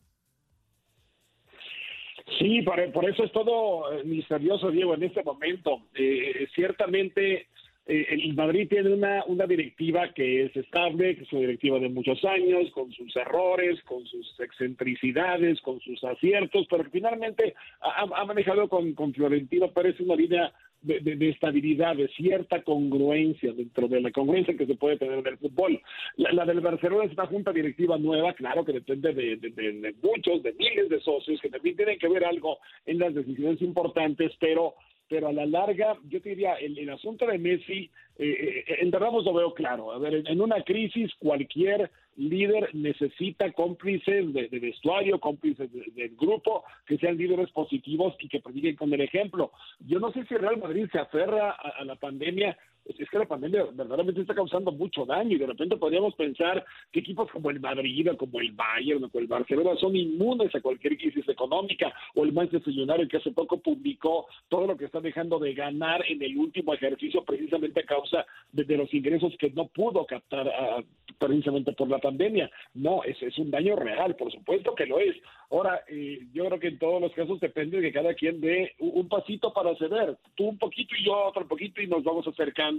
Sí, 2.39 2.61
por, 2.61 2.79
eso 3.09 3.25
es 3.25 3.31
todo 3.33 3.91
eh, 3.91 4.05
misterioso, 4.05 4.71
Diego, 4.71 4.93
en 4.93 5.03
este 5.03 5.21
momento. 5.21 5.81
Eh, 5.93 6.47
ciertamente 6.55 7.47
eh, 7.85 8.07
el 8.09 8.33
Madrid 8.33 8.67
tiene 8.69 8.93
una, 8.93 9.25
una 9.25 9.45
directiva 9.45 10.13
que 10.13 10.45
es 10.45 10.55
estable, 10.55 11.15
que 11.17 11.23
es 11.23 11.33
una 11.33 11.41
directiva 11.41 11.79
de 11.79 11.89
muchos 11.89 12.23
años, 12.23 12.71
con 12.71 12.91
sus 12.93 13.13
errores, 13.15 13.81
con 13.83 14.05
sus 14.05 14.39
excentricidades, 14.39 15.59
con 15.61 15.81
sus 15.81 16.01
aciertos, 16.03 16.65
pero 16.69 16.85
finalmente 16.89 17.53
ha, 17.81 18.25
manejado 18.25 18.69
con, 18.69 18.93
con 18.93 19.13
Florentino 19.13 19.71
Pérez 19.71 19.99
una 19.99 20.15
línea 20.15 20.53
de, 20.83 21.29
estabilidad, 21.29 21.95
de 21.95 22.07
cierta 22.09 22.61
congruencia 22.61 23.53
dentro 23.53 23.87
de 23.87 24.01
la 24.01 24.11
congruencia 24.11 24.55
que 24.55 24.65
se 24.65 24.75
puede 24.75 24.97
tener 24.97 25.19
en 25.19 25.27
el 25.27 25.37
fútbol. 25.37 25.81
La, 26.17 26.45
del 26.45 26.59
Barcelona 26.59 27.05
es 27.05 27.13
una 27.13 27.27
junta 27.27 27.51
directiva 27.51 27.97
nueva, 27.97 28.33
claro 28.33 28.65
que 28.65 28.73
depende 28.73 29.13
de, 29.13 29.37
de, 29.37 29.95
muchos, 30.01 30.43
de 30.43 30.53
miles 30.53 30.89
de 30.89 30.99
socios 31.01 31.39
que 31.41 31.49
también 31.49 31.75
tienen 31.75 31.99
que 31.99 32.09
ver 32.09 32.25
algo 32.25 32.59
en 32.85 32.99
las 32.99 33.13
decisiones 33.13 33.61
importantes, 33.61 34.31
pero 34.39 34.75
pero 35.13 35.27
a 35.27 35.31
la 35.31 35.45
larga, 35.45 35.95
yo 36.09 36.19
te 36.23 36.29
diría, 36.29 36.55
el, 36.55 36.89
asunto 36.89 37.27
de 37.27 37.37
Messi 37.37 37.91
eh, 38.17 38.65
en 38.79 38.91
Ramos 38.91 39.23
lo 39.23 39.35
veo 39.35 39.53
claro. 39.53 39.91
A 39.91 39.99
ver, 39.99 40.23
en 40.27 40.41
una 40.41 40.63
crisis 40.63 41.11
cualquier 41.19 41.91
líder 42.15 42.73
necesita 42.73 43.51
cómplices 43.51 44.33
de, 44.33 44.47
vestuario, 44.47 45.19
cómplices 45.19 45.69
del 45.71 46.15
grupo, 46.15 46.63
que 46.87 46.97
sean 46.97 47.15
líderes 47.15 47.51
positivos 47.51 48.15
y 48.21 48.27
que 48.27 48.39
prediquen 48.39 48.75
con 48.75 48.91
el 48.91 49.01
ejemplo. 49.01 49.51
Yo 49.81 49.99
no 49.99 50.11
sé 50.11 50.25
si 50.25 50.33
Real 50.33 50.57
Madrid 50.57 50.87
se 50.91 50.97
aferra 50.97 51.51
a 51.51 51.85
la 51.85 51.95
pandemia 51.95 52.57
es 52.85 53.09
que 53.09 53.19
la 53.19 53.25
pandemia 53.25 53.65
verdaderamente 53.73 54.21
está 54.21 54.33
causando 54.33 54.71
mucho 54.71 55.05
daño 55.05 55.35
y 55.35 55.39
de 55.39 55.47
repente 55.47 55.77
podríamos 55.77 56.15
pensar 56.15 56.63
que 56.91 56.99
equipos 56.99 57.29
como 57.31 57.49
el 57.49 57.59
Madrid, 57.59 58.09
como 58.17 58.39
el 58.39 58.51
Bayern, 58.51 59.03
o 59.11 59.19
el 59.19 59.27
Barcelona 59.27 59.75
son 59.79 59.95
inmunes 59.95 60.53
a 60.55 60.61
cualquier 60.61 60.97
crisis 60.97 61.27
económica 61.27 61.93
o 62.15 62.23
el 62.23 62.33
Manchester 62.33 62.73
United 62.73 63.07
que 63.07 63.17
hace 63.17 63.31
poco 63.31 63.57
publicó 63.57 64.27
todo 64.49 64.67
lo 64.67 64.77
que 64.77 64.85
está 64.85 64.99
dejando 64.99 65.39
de 65.39 65.53
ganar 65.53 66.03
en 66.07 66.21
el 66.21 66.37
último 66.37 66.73
ejercicio 66.73 67.23
precisamente 67.23 67.81
a 67.81 67.85
causa 67.85 68.25
de, 68.51 68.73
los 68.77 68.93
ingresos 68.93 69.33
que 69.37 69.51
no 69.51 69.67
pudo 69.67 70.05
captar 70.05 70.47
ah, 70.47 70.83
precisamente 71.17 71.73
por 71.73 71.87
la 71.89 71.99
pandemia. 71.99 72.49
No, 72.73 73.03
es, 73.03 73.21
es 73.21 73.37
un 73.37 73.51
daño 73.51 73.75
real, 73.75 74.15
por 74.15 74.31
supuesto 74.31 74.73
que 74.75 74.85
lo 74.85 74.99
es. 74.99 75.15
Ahora, 75.53 75.83
eh, 75.87 76.19
yo 76.33 76.45
creo 76.45 76.59
que 76.59 76.69
en 76.69 76.79
todos 76.79 76.99
los 76.99 77.11
casos 77.13 77.39
depende 77.39 77.77
de 77.77 77.83
que 77.83 77.93
cada 77.93 78.15
quien 78.15 78.41
dé 78.41 78.73
un, 78.79 79.07
pasito 79.07 79.53
para 79.53 79.75
ceder, 79.75 80.17
tú 80.33 80.45
un 80.45 80.57
poquito 80.57 80.95
y 80.97 81.05
yo 81.05 81.25
otro 81.25 81.47
poquito 81.47 81.79
y 81.79 81.85
nos 81.85 82.03
vamos 82.03 82.27
acercando, 82.27 82.72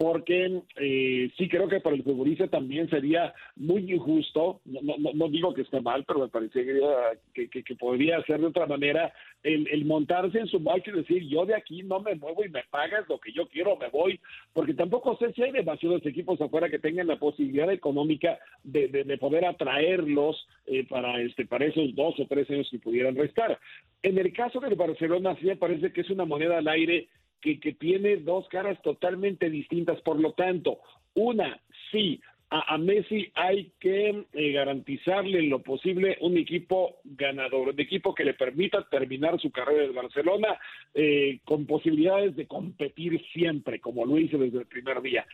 porque 0.00 0.62
eh, 0.76 1.30
sí 1.36 1.46
creo 1.50 1.68
que 1.68 1.80
para 1.80 1.94
el 1.94 2.02
futbolista 2.02 2.48
también 2.48 2.88
sería 2.88 3.34
muy 3.56 3.92
injusto, 3.92 4.62
no, 4.64 4.80
no, 4.98 5.10
no 5.12 5.28
digo 5.28 5.52
que 5.52 5.60
esté 5.60 5.82
mal, 5.82 6.04
pero 6.06 6.20
me 6.20 6.28
parecería 6.28 6.88
que, 7.34 7.50
que, 7.50 7.62
que 7.62 7.74
podría 7.76 8.22
ser 8.22 8.40
de 8.40 8.46
otra 8.46 8.64
manera 8.64 9.12
el, 9.42 9.84
montarse 9.84 10.38
en 10.38 10.46
su 10.46 10.58
barco 10.58 10.88
y 10.88 10.92
decir 10.94 11.28
yo 11.28 11.44
de 11.44 11.54
aquí 11.54 11.82
no 11.82 12.00
me 12.00 12.14
muevo 12.14 12.42
y 12.42 12.48
me 12.48 12.62
pagas 12.70 13.06
lo 13.10 13.18
que 13.18 13.32
yo 13.32 13.46
quiero, 13.48 13.76
me 13.76 13.90
voy, 13.90 14.18
porque 14.54 14.72
tampoco 14.72 15.18
sé 15.18 15.34
si 15.34 15.42
hay 15.42 15.52
demasiados 15.52 16.04
equipos 16.06 16.40
afuera 16.40 16.70
que 16.70 16.78
tengan 16.78 17.06
la 17.06 17.18
posibilidad 17.18 17.70
económica 17.70 18.38
de, 18.64 18.88
de, 18.88 19.18
poder 19.18 19.44
atraerlos 19.44 20.48
eh, 20.66 20.86
para, 20.88 21.20
este, 21.20 21.44
para 21.44 21.66
esos 21.66 21.94
dos 21.94 22.18
o 22.18 22.26
tres 22.26 22.48
años 22.48 22.68
que 22.70 22.78
pudieran 22.78 23.16
restar. 23.16 23.58
En 24.02 24.16
el 24.16 24.32
caso 24.32 24.60
del 24.60 24.76
Barcelona, 24.76 25.36
sí 25.38 25.46
me 25.46 25.56
parece 25.56 25.92
que 25.92 26.00
es 26.00 26.08
una 26.08 26.24
moneda 26.24 26.56
al 26.56 26.68
aire 26.68 27.08
que, 27.40 27.60
que 27.60 27.72
tiene 27.72 28.16
dos 28.16 28.48
caras 28.48 28.80
totalmente 28.82 29.50
distintas. 29.50 30.00
Por 30.02 30.20
lo 30.20 30.32
tanto, 30.32 30.78
una, 31.14 31.60
sí, 31.90 32.20
a, 32.50 32.76
Messi 32.78 33.30
hay 33.34 33.70
que 33.78 34.24
eh, 34.32 34.52
garantizarle 34.52 35.42
lo 35.42 35.60
posible 35.60 36.18
un 36.20 36.36
equipo 36.36 36.96
ganador, 37.04 37.68
un 37.68 37.80
equipo 37.80 38.12
que 38.12 38.24
le 38.24 38.34
permita 38.34 38.88
terminar 38.90 39.40
su 39.40 39.52
carrera 39.52 39.84
en 39.84 39.94
Barcelona 39.94 40.58
eh, 40.92 41.38
con 41.44 41.64
posibilidades 41.66 42.34
de 42.34 42.48
competir 42.48 43.24
siempre, 43.32 43.78
como 43.80 44.04
lo 44.04 44.18
hizo 44.18 44.36
desde 44.36 44.58
el 44.58 44.66
primer 44.66 45.00
día. 45.00 45.24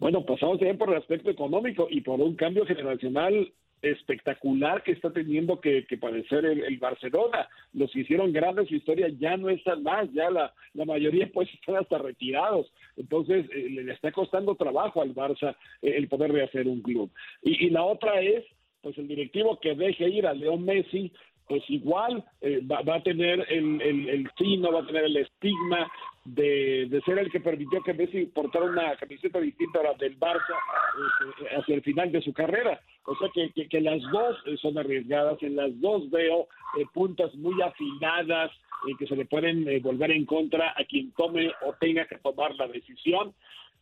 Bueno, 0.00 0.24
pasamos 0.24 0.58
también 0.58 0.76
por 0.76 0.90
el 0.90 0.96
aspecto 0.96 1.30
económico 1.30 1.86
y 1.88 2.00
por 2.00 2.20
un 2.20 2.34
cambio 2.34 2.66
generacional 2.66 3.52
espectacular 3.86 4.82
que 4.82 4.92
está 4.92 5.12
teniendo 5.12 5.60
que, 5.60 5.86
padecer 6.00 6.44
el, 6.44 6.78
Barcelona. 6.78 7.48
Los 7.72 7.92
que 7.92 8.00
hicieron 8.00 8.32
grandes 8.32 8.68
su 8.68 8.74
historia 8.74 9.08
ya 9.08 9.36
no 9.36 9.48
están 9.48 9.82
más, 9.82 10.12
ya 10.12 10.30
la, 10.30 10.52
la 10.74 10.84
mayoría 10.84 11.30
pues 11.34 11.48
están 11.54 11.76
hasta 11.76 11.98
retirados. 11.98 12.72
Entonces 12.96 13.46
eh, 13.52 13.68
le 13.70 13.92
está 13.92 14.12
costando 14.12 14.54
trabajo 14.54 15.02
al 15.02 15.14
Barça 15.14 15.56
eh, 15.82 15.94
el 15.96 16.08
poder 16.08 16.32
rehacer 16.32 16.66
un 16.66 16.82
club. 16.82 17.10
Y, 17.42 17.66
y 17.66 17.70
la 17.70 17.84
otra 17.84 18.20
es 18.20 18.44
pues 18.82 18.98
el 18.98 19.08
directivo 19.08 19.58
que 19.60 19.74
deje 19.74 20.08
ir 20.10 20.26
a 20.26 20.34
León 20.34 20.64
Messi 20.64 21.10
pues 21.48 21.62
igual 21.68 22.24
eh, 22.40 22.60
va, 22.64 22.94
a 22.94 23.02
tener 23.02 23.44
el, 23.50 23.80
el, 23.82 24.08
el 24.08 24.24
va 24.24 24.80
a 24.80 24.86
tener 24.86 25.04
el 25.04 25.16
estigma 25.18 25.90
de, 26.24 26.86
de, 26.88 27.02
ser 27.02 27.18
el 27.18 27.30
que 27.30 27.40
permitió 27.40 27.82
que 27.82 27.92
Messi 27.92 28.26
portara 28.26 28.64
una 28.64 28.96
camiseta 28.96 29.38
distinta 29.40 29.80
a 29.80 29.82
la 29.82 29.94
del 29.94 30.18
Barça 30.18 30.56
este, 31.36 31.54
hacia 31.54 31.74
el 31.74 31.82
final 31.82 32.10
de 32.12 32.22
su 32.22 32.32
carrera. 32.32 32.80
O 33.04 33.14
sea 33.16 33.28
que, 33.34 33.68
que, 33.68 33.80
las 33.80 34.00
dos 34.10 34.38
eh, 34.46 34.56
son 34.56 34.78
arriesgadas, 34.78 35.42
en 35.42 35.56
las 35.56 35.78
dos 35.80 36.10
veo 36.10 36.48
eh, 36.78 36.86
puntas 36.94 37.34
muy 37.34 37.60
afinadas 37.60 38.50
que 38.98 39.06
se 39.06 39.16
le 39.16 39.24
pueden 39.24 39.64
volver 39.80 40.10
en 40.10 40.26
contra 40.26 40.74
a 40.76 40.84
quien 40.84 41.10
tome 41.12 41.50
o 41.66 41.72
tenga 41.80 42.04
que 42.04 42.18
tomar 42.18 42.54
la 42.56 42.68
decisión. 42.68 43.32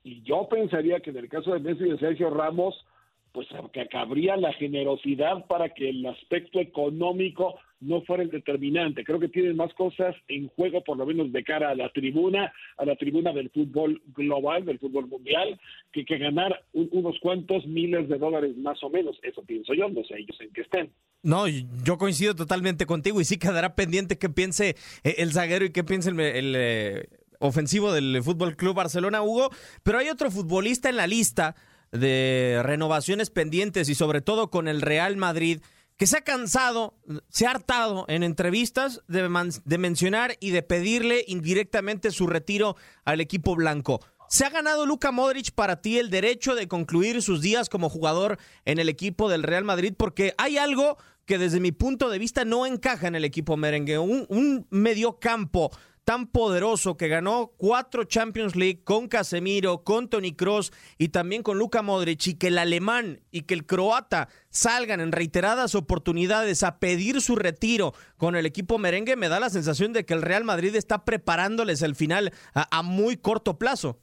Y 0.04 0.22
yo 0.22 0.46
pensaría 0.48 1.00
que 1.00 1.10
en 1.10 1.16
el 1.16 1.28
caso 1.28 1.52
de 1.52 1.58
Messi 1.58 1.84
y 1.84 1.90
de 1.90 1.98
Sergio 1.98 2.30
Ramos, 2.30 2.86
pues 3.32 3.48
que 3.72 3.88
cabría 3.88 4.36
la 4.36 4.52
generosidad 4.54 5.46
para 5.46 5.70
que 5.70 5.88
el 5.88 6.04
aspecto 6.06 6.60
económico 6.60 7.58
no 7.80 8.02
fuera 8.02 8.22
el 8.22 8.30
determinante. 8.30 9.04
Creo 9.04 9.18
que 9.18 9.28
tienen 9.28 9.56
más 9.56 9.72
cosas 9.74 10.14
en 10.28 10.48
juego, 10.48 10.84
por 10.84 10.96
lo 10.96 11.06
menos 11.06 11.32
de 11.32 11.42
cara 11.42 11.70
a 11.70 11.74
la 11.74 11.90
tribuna, 11.90 12.52
a 12.76 12.84
la 12.84 12.96
tribuna 12.96 13.32
del 13.32 13.50
fútbol 13.50 14.00
global, 14.14 14.64
del 14.64 14.78
fútbol 14.78 15.08
mundial, 15.08 15.58
que, 15.92 16.04
que 16.04 16.18
ganar 16.18 16.64
unos 16.72 17.18
cuantos 17.20 17.66
miles 17.66 18.08
de 18.08 18.18
dólares 18.18 18.56
más 18.56 18.82
o 18.82 18.90
menos. 18.90 19.18
Eso 19.22 19.42
pienso 19.42 19.74
yo, 19.74 19.88
no 19.88 20.04
sé 20.04 20.18
ellos 20.18 20.36
en 20.40 20.52
qué 20.52 20.60
estén. 20.60 20.90
No, 21.22 21.46
yo 21.48 21.98
coincido 21.98 22.34
totalmente 22.34 22.86
contigo 22.86 23.20
y 23.20 23.24
sí 23.24 23.38
quedará 23.38 23.74
pendiente 23.74 24.18
qué 24.18 24.28
piense 24.28 24.76
eh, 25.04 25.14
el 25.18 25.32
zaguero 25.32 25.64
y 25.64 25.70
qué 25.70 25.84
piense 25.84 26.10
el, 26.10 26.54
eh, 26.56 27.08
ofensivo 27.40 27.92
del 27.92 28.22
Fútbol 28.22 28.56
Club 28.56 28.74
Barcelona, 28.74 29.22
Hugo. 29.22 29.50
Pero 29.82 29.98
hay 29.98 30.08
otro 30.08 30.30
futbolista 30.30 30.88
en 30.88 30.96
la 30.96 31.06
lista 31.06 31.56
de 31.92 32.60
renovaciones 32.62 33.30
pendientes 33.30 33.88
y 33.88 33.94
sobre 33.94 34.22
todo 34.22 34.50
con 34.50 34.66
el 34.66 34.80
Real 34.80 35.16
Madrid, 35.16 35.60
que 35.96 36.06
se 36.06 36.16
ha 36.16 36.24
cansado, 36.24 36.94
se 37.28 37.46
ha 37.46 37.50
hartado 37.50 38.06
en 38.08 38.22
entrevistas 38.22 39.02
de, 39.06 39.78
mencionar 39.78 40.36
y 40.40 40.50
de 40.50 40.62
pedirle 40.62 41.24
indirectamente 41.28 42.10
su 42.10 42.26
retiro 42.26 42.76
al 43.04 43.20
equipo 43.20 43.54
blanco. 43.54 44.00
¿Se 44.28 44.46
ha 44.46 44.50
ganado 44.50 44.86
Luka 44.86 45.12
Modric 45.12 45.52
para 45.52 45.82
ti 45.82 45.98
el 45.98 46.08
derecho 46.08 46.54
de 46.54 46.66
concluir 46.66 47.20
sus 47.20 47.42
días 47.42 47.68
como 47.68 47.90
jugador 47.90 48.38
en 48.64 48.78
el 48.78 48.88
equipo 48.88 49.28
del 49.28 49.42
Real 49.42 49.64
Madrid? 49.64 49.92
Porque 49.96 50.34
hay 50.38 50.56
algo 50.56 50.96
que 51.26 51.38
desde 51.38 51.60
mi 51.60 51.70
punto 51.70 52.08
de 52.08 52.18
vista 52.18 52.44
no 52.44 52.64
encaja 52.66 53.06
en 53.06 53.14
el 53.14 53.26
equipo 53.26 53.56
merengue. 53.56 53.98
Un, 53.98 54.26
un 54.28 54.66
medio 54.70 55.18
campo 55.20 55.70
tan 56.04 56.26
poderoso 56.26 56.96
que 56.96 57.08
ganó 57.08 57.52
cuatro 57.56 58.04
Champions 58.04 58.56
League 58.56 58.82
con 58.84 59.08
Casemiro, 59.08 59.84
con 59.84 60.08
Tony 60.08 60.34
Cross 60.34 60.72
y 60.98 61.08
también 61.08 61.42
con 61.42 61.58
Luka 61.58 61.82
Modric 61.82 62.26
y 62.26 62.34
que 62.34 62.48
el 62.48 62.58
alemán 62.58 63.20
y 63.30 63.42
que 63.42 63.54
el 63.54 63.66
croata 63.66 64.28
salgan 64.50 65.00
en 65.00 65.12
reiteradas 65.12 65.74
oportunidades 65.74 66.62
a 66.62 66.78
pedir 66.78 67.20
su 67.20 67.36
retiro 67.36 67.94
con 68.16 68.36
el 68.36 68.46
equipo 68.46 68.78
merengue, 68.78 69.16
me 69.16 69.28
da 69.28 69.40
la 69.40 69.50
sensación 69.50 69.92
de 69.92 70.04
que 70.04 70.14
el 70.14 70.22
Real 70.22 70.44
Madrid 70.44 70.74
está 70.74 71.04
preparándoles 71.04 71.82
el 71.82 71.94
final 71.94 72.32
a, 72.54 72.82
muy 72.82 73.16
corto 73.16 73.58
plazo. 73.58 74.00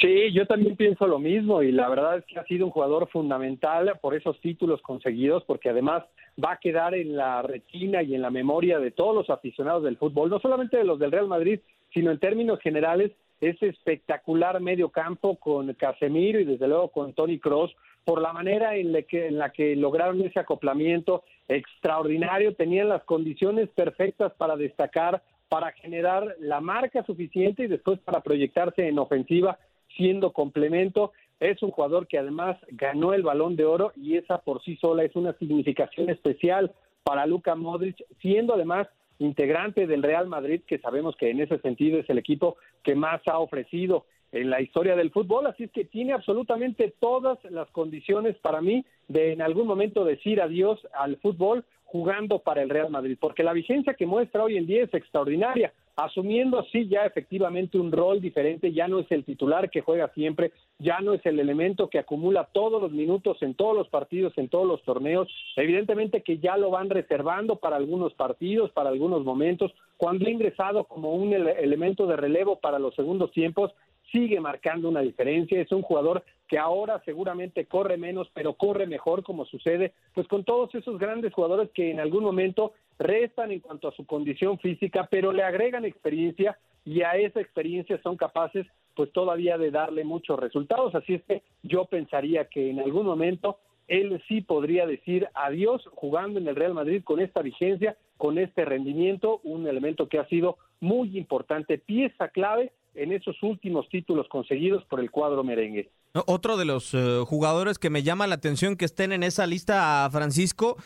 Sí, 0.00 0.30
yo 0.32 0.46
también 0.46 0.76
pienso 0.76 1.06
lo 1.06 1.18
mismo 1.18 1.62
y 1.62 1.72
la 1.72 1.88
verdad 1.88 2.18
es 2.18 2.24
que 2.26 2.38
ha 2.38 2.44
sido 2.44 2.66
un 2.66 2.72
jugador 2.72 3.08
fundamental 3.08 3.98
por 4.02 4.14
esos 4.14 4.38
títulos 4.40 4.82
conseguidos, 4.82 5.42
porque 5.44 5.70
además 5.70 6.04
va 6.42 6.52
a 6.52 6.58
quedar 6.58 6.94
en 6.94 7.16
la 7.16 7.40
retina 7.40 8.02
y 8.02 8.14
en 8.14 8.20
la 8.20 8.30
memoria 8.30 8.78
de 8.78 8.90
todos 8.90 9.14
los 9.14 9.30
aficionados 9.30 9.84
del 9.84 9.96
fútbol, 9.96 10.28
no 10.28 10.38
solamente 10.38 10.76
de 10.76 10.84
los 10.84 10.98
del 10.98 11.12
Real 11.12 11.28
Madrid, 11.28 11.60
sino 11.94 12.10
en 12.10 12.18
términos 12.18 12.60
generales, 12.60 13.12
ese 13.40 13.68
espectacular 13.68 14.60
medio 14.60 14.90
campo 14.90 15.36
con 15.36 15.72
Casemiro 15.74 16.40
y 16.40 16.44
desde 16.44 16.68
luego 16.68 16.88
con 16.88 17.14
Tony 17.14 17.38
Cross, 17.38 17.74
por 18.04 18.20
la 18.20 18.32
manera 18.32 18.76
en 18.76 18.92
la, 18.92 19.02
que, 19.02 19.28
en 19.28 19.38
la 19.38 19.50
que 19.50 19.76
lograron 19.76 20.20
ese 20.22 20.40
acoplamiento 20.40 21.24
extraordinario, 21.48 22.54
tenían 22.54 22.88
las 22.88 23.02
condiciones 23.04 23.68
perfectas 23.70 24.32
para 24.34 24.56
destacar, 24.56 25.22
para 25.48 25.72
generar 25.72 26.36
la 26.38 26.60
marca 26.60 27.04
suficiente 27.04 27.64
y 27.64 27.68
después 27.68 27.98
para 28.00 28.20
proyectarse 28.20 28.88
en 28.88 28.98
ofensiva 28.98 29.58
siendo 29.96 30.32
complemento. 30.32 31.12
Es 31.40 31.62
un 31.62 31.70
jugador 31.70 32.06
que 32.06 32.18
además 32.18 32.56
ganó 32.68 33.12
el 33.12 33.22
balón 33.22 33.56
de 33.56 33.64
oro 33.64 33.92
y 33.96 34.16
esa 34.16 34.38
por 34.38 34.62
sí 34.62 34.76
sola 34.76 35.04
es 35.04 35.14
una 35.16 35.32
significación 35.34 36.10
especial 36.10 36.72
para 37.02 37.26
Luka 37.26 37.54
Modric, 37.54 38.02
siendo 38.20 38.54
además 38.54 38.88
integrante 39.18 39.86
del 39.86 40.02
Real 40.02 40.26
Madrid, 40.26 40.62
que 40.66 40.78
sabemos 40.78 41.16
que 41.16 41.30
en 41.30 41.40
ese 41.40 41.58
sentido 41.60 41.98
es 41.98 42.10
el 42.10 42.18
equipo 42.18 42.56
que 42.82 42.94
más 42.94 43.20
ha 43.26 43.38
ofrecido 43.38 44.06
en 44.32 44.50
la 44.50 44.60
historia 44.60 44.96
del 44.96 45.10
fútbol, 45.10 45.46
así 45.46 45.64
es 45.64 45.70
que 45.70 45.84
tiene 45.84 46.12
absolutamente 46.12 46.94
todas 46.98 47.38
las 47.44 47.70
condiciones 47.70 48.36
para 48.38 48.60
mí 48.60 48.84
de 49.08 49.32
en 49.32 49.40
algún 49.40 49.66
momento 49.66 50.04
decir 50.04 50.40
adiós 50.40 50.80
al 50.92 51.16
fútbol 51.18 51.64
jugando 51.84 52.40
para 52.40 52.62
el 52.62 52.68
Real 52.68 52.90
Madrid, 52.90 53.16
porque 53.20 53.44
la 53.44 53.52
vigencia 53.52 53.94
que 53.94 54.06
muestra 54.06 54.42
hoy 54.42 54.56
en 54.56 54.66
día 54.66 54.82
es 54.82 54.92
extraordinaria 54.92 55.72
asumiendo 55.96 56.62
sí 56.70 56.88
ya 56.88 57.06
efectivamente 57.06 57.78
un 57.78 57.90
rol 57.90 58.20
diferente, 58.20 58.72
ya 58.72 58.86
no 58.86 59.00
es 59.00 59.10
el 59.10 59.24
titular 59.24 59.70
que 59.70 59.80
juega 59.80 60.08
siempre, 60.12 60.52
ya 60.78 61.00
no 61.00 61.14
es 61.14 61.24
el 61.24 61.40
elemento 61.40 61.88
que 61.88 61.98
acumula 61.98 62.48
todos 62.52 62.82
los 62.82 62.92
minutos 62.92 63.42
en 63.42 63.54
todos 63.54 63.74
los 63.74 63.88
partidos, 63.88 64.36
en 64.36 64.48
todos 64.48 64.66
los 64.66 64.82
torneos, 64.82 65.28
evidentemente 65.56 66.22
que 66.22 66.38
ya 66.38 66.58
lo 66.58 66.70
van 66.70 66.90
reservando 66.90 67.56
para 67.56 67.76
algunos 67.76 68.12
partidos, 68.12 68.70
para 68.72 68.90
algunos 68.90 69.24
momentos, 69.24 69.72
cuando 69.96 70.26
ha 70.26 70.30
ingresado 70.30 70.84
como 70.84 71.14
un 71.14 71.32
elemento 71.32 72.06
de 72.06 72.16
relevo 72.16 72.60
para 72.60 72.78
los 72.78 72.94
segundos 72.94 73.32
tiempos, 73.32 73.72
sigue 74.12 74.40
marcando 74.40 74.88
una 74.88 75.00
diferencia, 75.00 75.60
es 75.60 75.70
un 75.72 75.82
jugador 75.82 76.24
que 76.48 76.58
ahora 76.58 77.02
seguramente 77.04 77.66
corre 77.66 77.96
menos, 77.96 78.28
pero 78.32 78.54
corre 78.54 78.86
mejor 78.86 79.22
como 79.22 79.44
sucede, 79.46 79.92
pues 80.14 80.28
con 80.28 80.44
todos 80.44 80.74
esos 80.74 80.98
grandes 80.98 81.32
jugadores 81.32 81.70
que 81.74 81.90
en 81.90 82.00
algún 82.00 82.24
momento 82.24 82.72
restan 82.98 83.50
en 83.50 83.60
cuanto 83.60 83.88
a 83.88 83.92
su 83.92 84.06
condición 84.06 84.58
física, 84.58 85.08
pero 85.10 85.32
le 85.32 85.42
agregan 85.42 85.84
experiencia 85.84 86.58
y 86.84 87.02
a 87.02 87.16
esa 87.16 87.40
experiencia 87.40 88.00
son 88.02 88.16
capaces 88.16 88.66
pues 88.94 89.12
todavía 89.12 89.58
de 89.58 89.70
darle 89.70 90.04
muchos 90.04 90.38
resultados. 90.38 90.94
Así 90.94 91.14
es 91.14 91.22
que 91.24 91.42
yo 91.62 91.84
pensaría 91.84 92.46
que 92.46 92.70
en 92.70 92.80
algún 92.80 93.04
momento 93.04 93.58
él 93.88 94.22
sí 94.26 94.40
podría 94.40 94.86
decir 94.86 95.28
adiós 95.34 95.82
jugando 95.92 96.38
en 96.38 96.48
el 96.48 96.56
Real 96.56 96.74
Madrid 96.74 97.02
con 97.04 97.20
esta 97.20 97.42
vigencia, 97.42 97.96
con 98.16 98.38
este 98.38 98.64
rendimiento, 98.64 99.40
un 99.44 99.66
elemento 99.66 100.08
que 100.08 100.18
ha 100.18 100.26
sido 100.28 100.56
muy 100.80 101.16
importante, 101.18 101.78
pieza 101.78 102.28
clave 102.28 102.72
en 102.96 103.12
esos 103.12 103.36
últimos 103.42 103.88
títulos 103.88 104.26
conseguidos 104.28 104.84
por 104.84 105.00
el 105.00 105.10
cuadro 105.10 105.44
merengue. 105.44 105.90
Otro 106.26 106.56
de 106.56 106.64
los 106.64 106.94
eh, 106.94 107.22
jugadores 107.26 107.78
que 107.78 107.90
me 107.90 108.02
llama 108.02 108.26
la 108.26 108.36
atención 108.36 108.76
que 108.76 108.86
estén 108.86 109.12
en 109.12 109.22
esa 109.22 109.46
lista, 109.46 110.08
Francisco, 110.10 110.76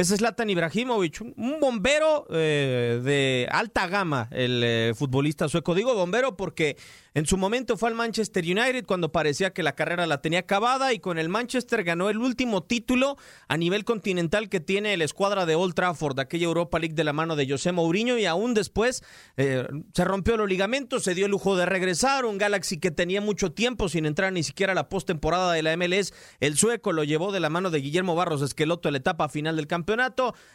es 0.00 0.22
Latan 0.22 0.48
Ibrahimovic, 0.48 1.20
un 1.20 1.60
bombero 1.60 2.26
eh, 2.30 3.00
de 3.04 3.46
alta 3.50 3.86
gama, 3.86 4.28
el 4.30 4.62
eh, 4.64 4.92
futbolista 4.96 5.46
sueco. 5.46 5.74
Digo 5.74 5.94
bombero 5.94 6.38
porque 6.38 6.78
en 7.12 7.26
su 7.26 7.36
momento 7.36 7.76
fue 7.76 7.88
al 7.88 7.96
Manchester 7.96 8.44
United 8.44 8.86
cuando 8.86 9.10
parecía 9.12 9.52
que 9.52 9.62
la 9.62 9.74
carrera 9.74 10.06
la 10.06 10.22
tenía 10.22 10.40
acabada 10.40 10.92
y 10.92 11.00
con 11.00 11.18
el 11.18 11.28
Manchester 11.28 11.82
ganó 11.82 12.08
el 12.08 12.18
último 12.18 12.62
título 12.62 13.16
a 13.48 13.56
nivel 13.56 13.84
continental 13.84 14.48
que 14.48 14.60
tiene 14.60 14.96
la 14.96 15.04
escuadra 15.04 15.44
de 15.44 15.56
Old 15.56 15.74
Trafford, 15.74 16.18
aquella 16.20 16.46
Europa 16.46 16.78
League 16.78 16.94
de 16.94 17.04
la 17.04 17.12
mano 17.12 17.34
de 17.36 17.48
José 17.48 17.72
Mourinho 17.72 18.16
y 18.16 18.26
aún 18.26 18.54
después 18.54 19.02
eh, 19.36 19.66
se 19.92 20.04
rompió 20.04 20.36
los 20.36 20.48
ligamentos, 20.48 21.02
se 21.02 21.14
dio 21.14 21.26
el 21.26 21.32
lujo 21.32 21.56
de 21.56 21.66
regresar, 21.66 22.24
un 22.24 22.38
Galaxy 22.38 22.78
que 22.78 22.90
tenía 22.90 23.20
mucho 23.20 23.52
tiempo 23.52 23.88
sin 23.88 24.06
entrar 24.06 24.32
ni 24.32 24.44
siquiera 24.44 24.72
a 24.72 24.76
la 24.76 24.88
postemporada 24.88 25.52
de 25.52 25.62
la 25.62 25.76
MLS, 25.76 26.14
el 26.38 26.56
sueco 26.56 26.92
lo 26.92 27.04
llevó 27.04 27.32
de 27.32 27.40
la 27.40 27.50
mano 27.50 27.70
de 27.70 27.80
Guillermo 27.80 28.14
Barros 28.14 28.40
Esqueloto 28.40 28.88
a 28.88 28.92
la 28.92 28.98
etapa 28.98 29.28
final 29.28 29.56
del 29.56 29.66
campeonato, 29.66 29.89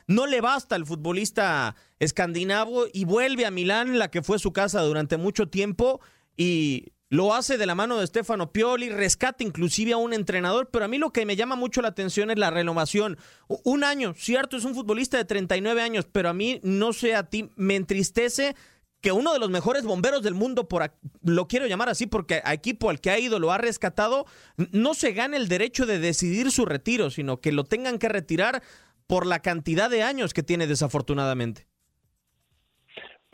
no 0.08 0.28
le 0.28 0.42
basta 0.42 0.76
al 0.76 0.86
futbolista 0.86 1.76
escandinavo 2.00 2.86
y 2.92 3.06
vuelve 3.06 3.46
a 3.46 3.52
Milán, 3.52 4.00
la 4.00 4.10
que 4.10 4.22
fue 4.22 4.40
su 4.40 4.54
casa 4.54 4.82
durante 4.82 5.18
mucho 5.18 5.48
tiempo 5.48 6.02
y 6.38 6.92
lo 7.10 7.34
hace 7.34 7.58
de 7.58 7.66
la 7.66 7.76
mano 7.76 7.98
de 7.98 8.08
Stefano 8.08 8.52
Pioli, 8.52 8.90
rescata 8.90 9.44
inclusive 9.44 9.94
a 9.94 9.98
un 9.98 10.14
entrenador, 10.14 10.70
pero 10.72 10.86
a 10.86 10.88
mí 10.88 10.98
lo 10.98 11.12
que 11.12 11.26
me 11.26 11.36
llama 11.36 11.56
mucho 11.56 11.82
la 11.82 11.90
atención 11.90 12.32
es 12.32 12.40
la 12.40 12.50
renovación. 12.50 13.18
Un 13.64 13.84
año, 13.84 14.14
cierto, 14.16 14.58
es 14.58 14.66
un 14.66 14.76
futbolista 14.76 15.18
de 15.18 15.26
39 15.26 15.82
años, 15.82 16.08
pero 16.12 16.30
a 16.30 16.34
mí, 16.34 16.60
no 16.64 16.94
sé 16.94 17.16
a 17.16 17.30
ti, 17.30 17.52
me 17.56 17.76
entristece 17.76 18.56
que 19.02 19.12
uno 19.12 19.34
de 19.34 19.40
los 19.40 19.52
mejores 19.52 19.84
bomberos 19.84 20.24
del 20.24 20.34
mundo, 20.34 20.68
por 20.68 20.92
lo 21.22 21.48
quiero 21.48 21.68
llamar 21.68 21.90
así 21.90 22.08
porque 22.08 22.42
a 22.44 22.56
equipo 22.56 22.90
al 22.90 23.00
que 23.00 23.12
ha 23.12 23.20
ido 23.20 23.38
lo 23.38 23.52
ha 23.52 23.60
rescatado, 23.60 24.26
no 24.72 24.96
se 24.96 25.12
gane 25.12 25.38
el 25.38 25.48
derecho 25.48 25.86
de 25.86 26.00
decidir 26.00 26.50
su 26.50 26.66
retiro, 26.66 27.12
sino 27.12 27.40
que 27.40 27.52
lo 27.52 27.66
tengan 27.66 28.00
que 28.00 28.10
retirar 28.10 28.64
por 29.08 29.26
la 29.26 29.40
cantidad 29.40 29.90
de 29.90 30.04
años 30.04 30.34
que 30.34 30.44
tiene 30.44 30.68
desafortunadamente. 30.68 31.68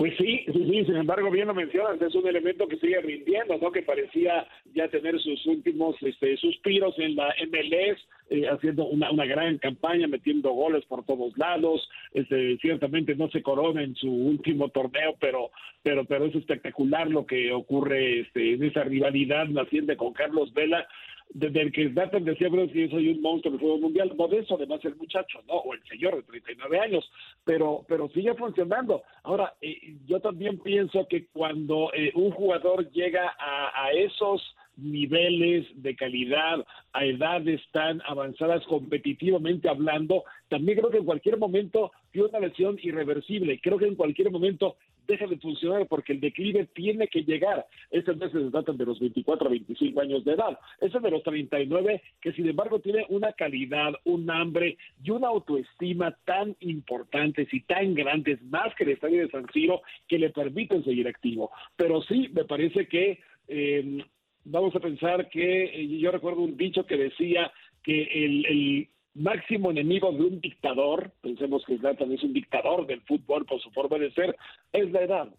Pues 0.01 0.17
sí, 0.17 0.43
sí, 0.47 0.65
sí, 0.67 0.85
sin 0.85 0.95
embargo, 0.95 1.29
bien 1.29 1.47
lo 1.47 1.53
mencionas, 1.53 2.01
es 2.01 2.15
un 2.15 2.27
elemento 2.27 2.67
que 2.67 2.77
sigue 2.77 2.99
rindiendo, 3.01 3.59
¿no? 3.61 3.71
Que 3.71 3.83
parecía 3.83 4.47
ya 4.73 4.87
tener 4.87 5.19
sus 5.19 5.45
últimos 5.45 5.95
este, 6.01 6.37
suspiros 6.37 6.97
en 6.97 7.15
la 7.15 7.27
MLS, 7.27 7.99
eh, 8.31 8.47
haciendo 8.49 8.85
una, 8.85 9.11
una 9.11 9.25
gran 9.25 9.59
campaña, 9.59 10.07
metiendo 10.07 10.53
goles 10.53 10.83
por 10.85 11.05
todos 11.05 11.37
lados, 11.37 11.87
este, 12.15 12.57
ciertamente 12.57 13.13
no 13.13 13.29
se 13.29 13.43
corona 13.43 13.83
en 13.83 13.93
su 13.93 14.11
último 14.11 14.69
torneo, 14.69 15.17
pero, 15.19 15.51
pero, 15.83 16.03
pero 16.05 16.25
es 16.25 16.33
espectacular 16.33 17.07
lo 17.07 17.27
que 17.27 17.53
ocurre 17.53 18.21
este, 18.21 18.55
en 18.55 18.63
esa 18.63 18.83
rivalidad 18.83 19.45
naciente 19.49 19.97
con 19.97 20.13
Carlos 20.13 20.51
Vela, 20.55 20.87
desde 21.33 21.61
el 21.61 21.71
que 21.71 21.89
Zlatan 21.89 22.25
decía, 22.25 22.49
pero 22.49 22.67
si 22.69 22.89
soy 22.89 23.09
un 23.09 23.21
monstruo 23.21 23.51
del 23.51 23.61
fútbol 23.61 23.81
mundial, 23.81 24.13
no 24.17 24.27
de 24.27 24.39
eso 24.39 24.55
además 24.55 24.83
el 24.83 24.95
muchacho, 24.95 25.39
¿no? 25.47 25.55
O 25.55 25.73
el 25.73 25.83
señor 25.83 26.15
de 26.15 26.23
39 26.23 26.79
años, 26.79 27.09
pero, 27.43 27.85
pero 27.87 28.09
sigue 28.09 28.33
funcionando. 28.35 29.03
Ahora, 29.23 29.53
eh, 29.61 29.95
yo 30.05 30.19
también 30.19 30.59
pienso 30.59 31.07
que 31.07 31.27
cuando 31.27 31.91
eh, 31.93 32.11
un 32.15 32.31
jugador 32.31 32.89
llega 32.91 33.33
a 33.39 33.91
esos 33.93 34.41
niveles 34.77 35.67
de 35.75 35.95
calidad 35.95 36.65
a 36.93 37.05
edades 37.05 37.61
tan 37.71 38.01
avanzadas 38.05 38.65
competitivamente 38.65 39.69
hablando, 39.69 40.23
también 40.49 40.79
creo 40.79 40.89
que 40.89 40.97
en 40.97 41.05
cualquier 41.05 41.37
momento 41.37 41.91
tiene 42.11 42.29
una 42.29 42.39
lesión 42.39 42.77
irreversible. 42.81 43.59
Creo 43.61 43.77
que 43.77 43.87
en 43.87 43.95
cualquier 43.95 44.31
momento 44.31 44.75
deja 45.11 45.27
de 45.27 45.37
funcionar 45.37 45.87
porque 45.87 46.13
el 46.13 46.19
declive 46.19 46.67
tiene 46.73 47.07
que 47.07 47.23
llegar. 47.23 47.65
Esas 47.89 48.17
veces 48.17 48.51
datan 48.51 48.77
de 48.77 48.85
los 48.85 48.99
24 48.99 49.47
a 49.47 49.51
25 49.51 50.01
años 50.01 50.23
de 50.23 50.33
edad. 50.33 50.57
Ese 50.79 50.99
de 50.99 51.11
los 51.11 51.23
39, 51.23 52.01
que 52.21 52.31
sin 52.33 52.47
embargo 52.47 52.79
tiene 52.79 53.05
una 53.09 53.33
calidad, 53.33 53.93
un 54.05 54.29
hambre 54.31 54.77
y 55.03 55.11
una 55.11 55.27
autoestima 55.27 56.17
tan 56.25 56.55
importantes 56.61 57.53
y 57.53 57.61
tan 57.61 57.93
grandes, 57.93 58.41
más 58.43 58.73
que 58.75 58.85
el 58.85 58.91
estadio 58.91 59.21
de 59.21 59.29
San 59.29 59.45
Siro, 59.51 59.81
que 60.07 60.17
le 60.17 60.29
permiten 60.29 60.83
seguir 60.83 61.07
activo. 61.07 61.51
Pero 61.75 62.01
sí, 62.03 62.29
me 62.33 62.45
parece 62.45 62.87
que 62.87 63.19
eh, 63.47 64.03
vamos 64.45 64.75
a 64.75 64.79
pensar 64.79 65.29
que 65.29 65.63
eh, 65.65 65.99
yo 65.99 66.11
recuerdo 66.11 66.41
un 66.41 66.55
dicho 66.55 66.85
que 66.85 66.97
decía 66.97 67.51
que 67.83 68.03
el 68.25 68.87
máximo 69.13 69.71
enemigo 69.71 70.11
de 70.11 70.23
un 70.23 70.41
dictador, 70.41 71.11
pensemos 71.21 71.63
que 71.65 71.77
Zlatan 71.77 72.11
es 72.11 72.23
un 72.23 72.33
dictador 72.33 72.85
del 72.87 73.01
fútbol 73.01 73.45
por 73.45 73.61
su 73.61 73.69
forma 73.71 73.97
de 73.97 74.11
ser, 74.11 74.35
es 74.71 74.91
la 74.91 75.01
edad. 75.01 75.29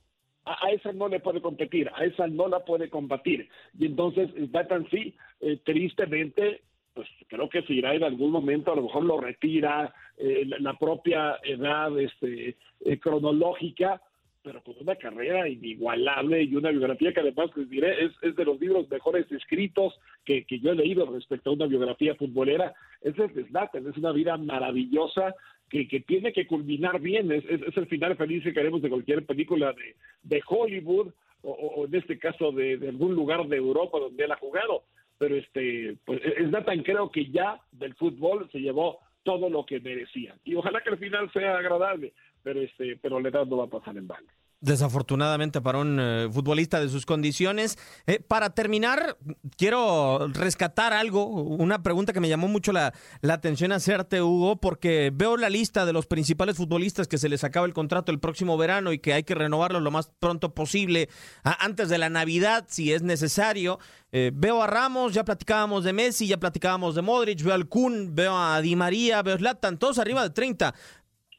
A, 0.44 0.70
esa 0.70 0.92
no 0.92 1.08
le 1.08 1.20
puede 1.20 1.40
competir, 1.40 1.90
a 1.94 2.04
esa 2.04 2.26
no 2.26 2.48
la 2.48 2.64
puede 2.64 2.90
combatir. 2.90 3.48
Y 3.78 3.86
entonces 3.86 4.30
Zlatan 4.50 4.88
sí, 4.90 5.14
eh, 5.40 5.58
tristemente, 5.64 6.62
pues 6.94 7.08
creo 7.28 7.48
que 7.48 7.62
se 7.62 7.72
irá 7.72 7.94
en 7.94 8.04
algún 8.04 8.30
momento, 8.30 8.72
a 8.72 8.76
lo 8.76 8.82
mejor 8.82 9.04
lo 9.04 9.20
retira, 9.20 9.94
eh, 10.18 10.44
la, 10.46 10.58
la, 10.58 10.78
propia 10.78 11.38
edad 11.44 11.98
este, 11.98 12.56
eh, 12.84 12.98
cronológica, 12.98 14.02
pero 14.42 14.62
con 14.62 14.74
una 14.80 14.96
carrera 14.96 15.48
inigualable 15.48 16.42
y 16.42 16.54
una 16.56 16.70
biografía 16.70 17.12
que 17.12 17.20
además 17.20 17.50
les 17.56 17.70
diré 17.70 18.04
es, 18.04 18.12
es 18.22 18.34
de 18.34 18.44
los 18.44 18.60
libros 18.60 18.90
mejores 18.90 19.30
escritos 19.30 19.98
que, 20.24 20.44
que, 20.44 20.58
yo 20.58 20.72
he 20.72 20.74
leído 20.74 21.06
respecto 21.06 21.50
a 21.50 21.52
una 21.52 21.66
biografía 21.66 22.14
futbolera. 22.16 22.74
Es 23.02 23.18
el 23.18 23.46
Zlatan, 23.48 23.86
es 23.86 23.96
una 23.96 24.12
vida 24.12 24.36
maravillosa 24.36 25.34
que, 25.68 25.88
que 25.88 26.00
tiene 26.00 26.32
que 26.32 26.46
culminar 26.46 27.00
bien, 27.00 27.32
es, 27.32 27.44
es, 27.46 27.62
es, 27.62 27.76
el 27.76 27.86
final 27.86 28.16
feliz 28.16 28.42
que 28.44 28.52
queremos 28.52 28.82
de 28.82 28.90
cualquier 28.90 29.24
película 29.24 29.72
de, 29.72 29.96
de 30.22 30.42
Hollywood 30.46 31.12
o, 31.42 31.50
o, 31.50 31.86
en 31.86 31.94
este 31.94 32.18
caso 32.18 32.52
de, 32.52 32.76
de, 32.76 32.90
algún 32.90 33.14
lugar 33.14 33.46
de 33.46 33.56
Europa 33.56 33.98
donde 33.98 34.24
él 34.24 34.32
ha 34.32 34.36
jugado. 34.36 34.84
Pero 35.18 35.36
este, 35.36 35.96
pues 36.04 36.20
Zlatan 36.48 36.82
creo 36.82 37.10
que 37.10 37.26
ya 37.30 37.60
del 37.72 37.94
fútbol 37.94 38.48
se 38.50 38.60
llevó 38.60 38.98
todo 39.22 39.48
lo 39.48 39.64
que 39.64 39.80
merecía. 39.80 40.34
Y 40.44 40.54
ojalá 40.54 40.80
que 40.80 40.90
el 40.90 40.98
final 40.98 41.30
sea 41.32 41.56
agradable 41.58 42.12
pero 42.42 42.60
este 42.60 42.96
pero 43.00 43.20
la 43.20 43.28
edad 43.28 43.46
no 43.46 43.58
va 43.58 43.64
a 43.64 43.68
pasar 43.68 43.96
en 43.96 44.06
balde. 44.06 44.30
Desafortunadamente 44.62 45.60
para 45.60 45.78
un 45.78 45.98
eh, 46.00 46.28
futbolista 46.32 46.78
de 46.78 46.88
sus 46.88 47.04
condiciones. 47.04 47.76
Eh, 48.06 48.20
para 48.20 48.50
terminar, 48.50 49.18
quiero 49.56 50.28
rescatar 50.28 50.92
algo, 50.92 51.26
una 51.26 51.82
pregunta 51.82 52.12
que 52.12 52.20
me 52.20 52.28
llamó 52.28 52.46
mucho 52.46 52.70
la, 52.70 52.94
la, 53.22 53.34
atención 53.34 53.72
hacerte, 53.72 54.22
Hugo, 54.22 54.60
porque 54.60 55.10
veo 55.12 55.36
la 55.36 55.50
lista 55.50 55.84
de 55.84 55.92
los 55.92 56.06
principales 56.06 56.56
futbolistas 56.56 57.08
que 57.08 57.18
se 57.18 57.28
les 57.28 57.42
acaba 57.42 57.66
el 57.66 57.72
contrato 57.72 58.12
el 58.12 58.20
próximo 58.20 58.56
verano 58.56 58.92
y 58.92 59.00
que 59.00 59.12
hay 59.12 59.24
que 59.24 59.34
renovarlo 59.34 59.80
lo 59.80 59.90
más 59.90 60.12
pronto 60.20 60.54
posible, 60.54 61.08
antes 61.42 61.88
de 61.88 61.98
la 61.98 62.08
Navidad, 62.08 62.66
si 62.68 62.92
es 62.92 63.02
necesario. 63.02 63.80
Eh, 64.14 64.30
veo 64.32 64.62
a 64.62 64.66
Ramos, 64.66 65.14
ya 65.14 65.24
platicábamos 65.24 65.84
de 65.84 65.94
Messi, 65.94 66.28
ya 66.28 66.36
platicábamos 66.36 66.94
de 66.94 67.02
Modric, 67.02 67.42
veo 67.42 67.54
al 67.54 67.66
Kun, 67.66 68.14
veo 68.14 68.36
a 68.36 68.60
Di 68.60 68.76
María, 68.76 69.22
veo 69.22 69.34
a 69.34 69.38
Zlatan, 69.38 69.78
todos 69.78 69.98
arriba 69.98 70.22
de 70.22 70.30
30 70.30 70.74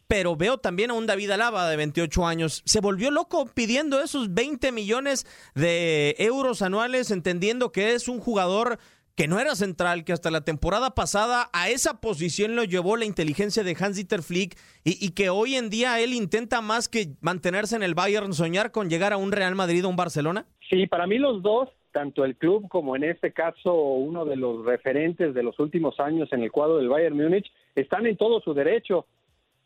pero 0.07 0.35
veo 0.35 0.57
también 0.57 0.91
a 0.91 0.93
un 0.93 1.07
David 1.07 1.31
Alaba 1.31 1.69
de 1.69 1.77
28 1.77 2.25
años. 2.25 2.61
Se 2.65 2.81
volvió 2.81 3.11
loco 3.11 3.45
pidiendo 3.53 4.01
esos 4.01 4.33
20 4.33 4.71
millones 4.71 5.25
de 5.55 6.15
euros 6.19 6.61
anuales, 6.61 7.11
entendiendo 7.11 7.71
que 7.71 7.93
es 7.93 8.07
un 8.07 8.19
jugador 8.19 8.79
que 9.15 9.27
no 9.27 9.39
era 9.39 9.55
central, 9.55 10.05
que 10.05 10.13
hasta 10.13 10.31
la 10.31 10.41
temporada 10.41 10.95
pasada 10.95 11.49
a 11.53 11.69
esa 11.69 12.01
posición 12.01 12.55
lo 12.55 12.63
llevó 12.63 12.97
la 12.97 13.05
inteligencia 13.05 13.63
de 13.63 13.75
Hans-Dieter 13.79 14.23
Flick 14.23 14.57
y, 14.83 15.11
que 15.11 15.29
hoy 15.29 15.55
en 15.55 15.69
día 15.69 15.99
él 15.99 16.13
intenta 16.13 16.61
más 16.61 16.89
que 16.89 17.09
mantenerse 17.21 17.75
en 17.75 17.83
el 17.83 17.93
Bayern, 17.93 18.33
soñar 18.33 18.71
con 18.71 18.89
llegar 18.89 19.13
a 19.13 19.17
un 19.17 19.31
Real 19.31 19.55
Madrid 19.55 19.85
o 19.85 19.89
un 19.89 19.95
Barcelona? 19.95 20.45
Sí, 20.69 20.87
para 20.87 21.05
mí 21.05 21.19
los 21.19 21.43
dos, 21.43 21.69
tanto 21.91 22.25
el 22.25 22.35
club 22.35 22.67
como 22.69 22.95
en 22.95 23.03
este 23.03 23.31
caso 23.33 23.73
uno 23.73 24.25
de 24.25 24.35
los 24.35 24.65
referentes 24.65 25.35
de 25.35 25.43
los 25.43 25.59
últimos 25.59 25.99
años 25.99 26.29
en 26.33 26.41
el 26.41 26.51
cuadro 26.51 26.77
del 26.77 26.89
Bayern 26.89 27.15
Múnich, 27.15 27.51
están 27.75 28.07
en 28.07 28.17
todo 28.17 28.41
su 28.41 28.55
derecho 28.55 29.05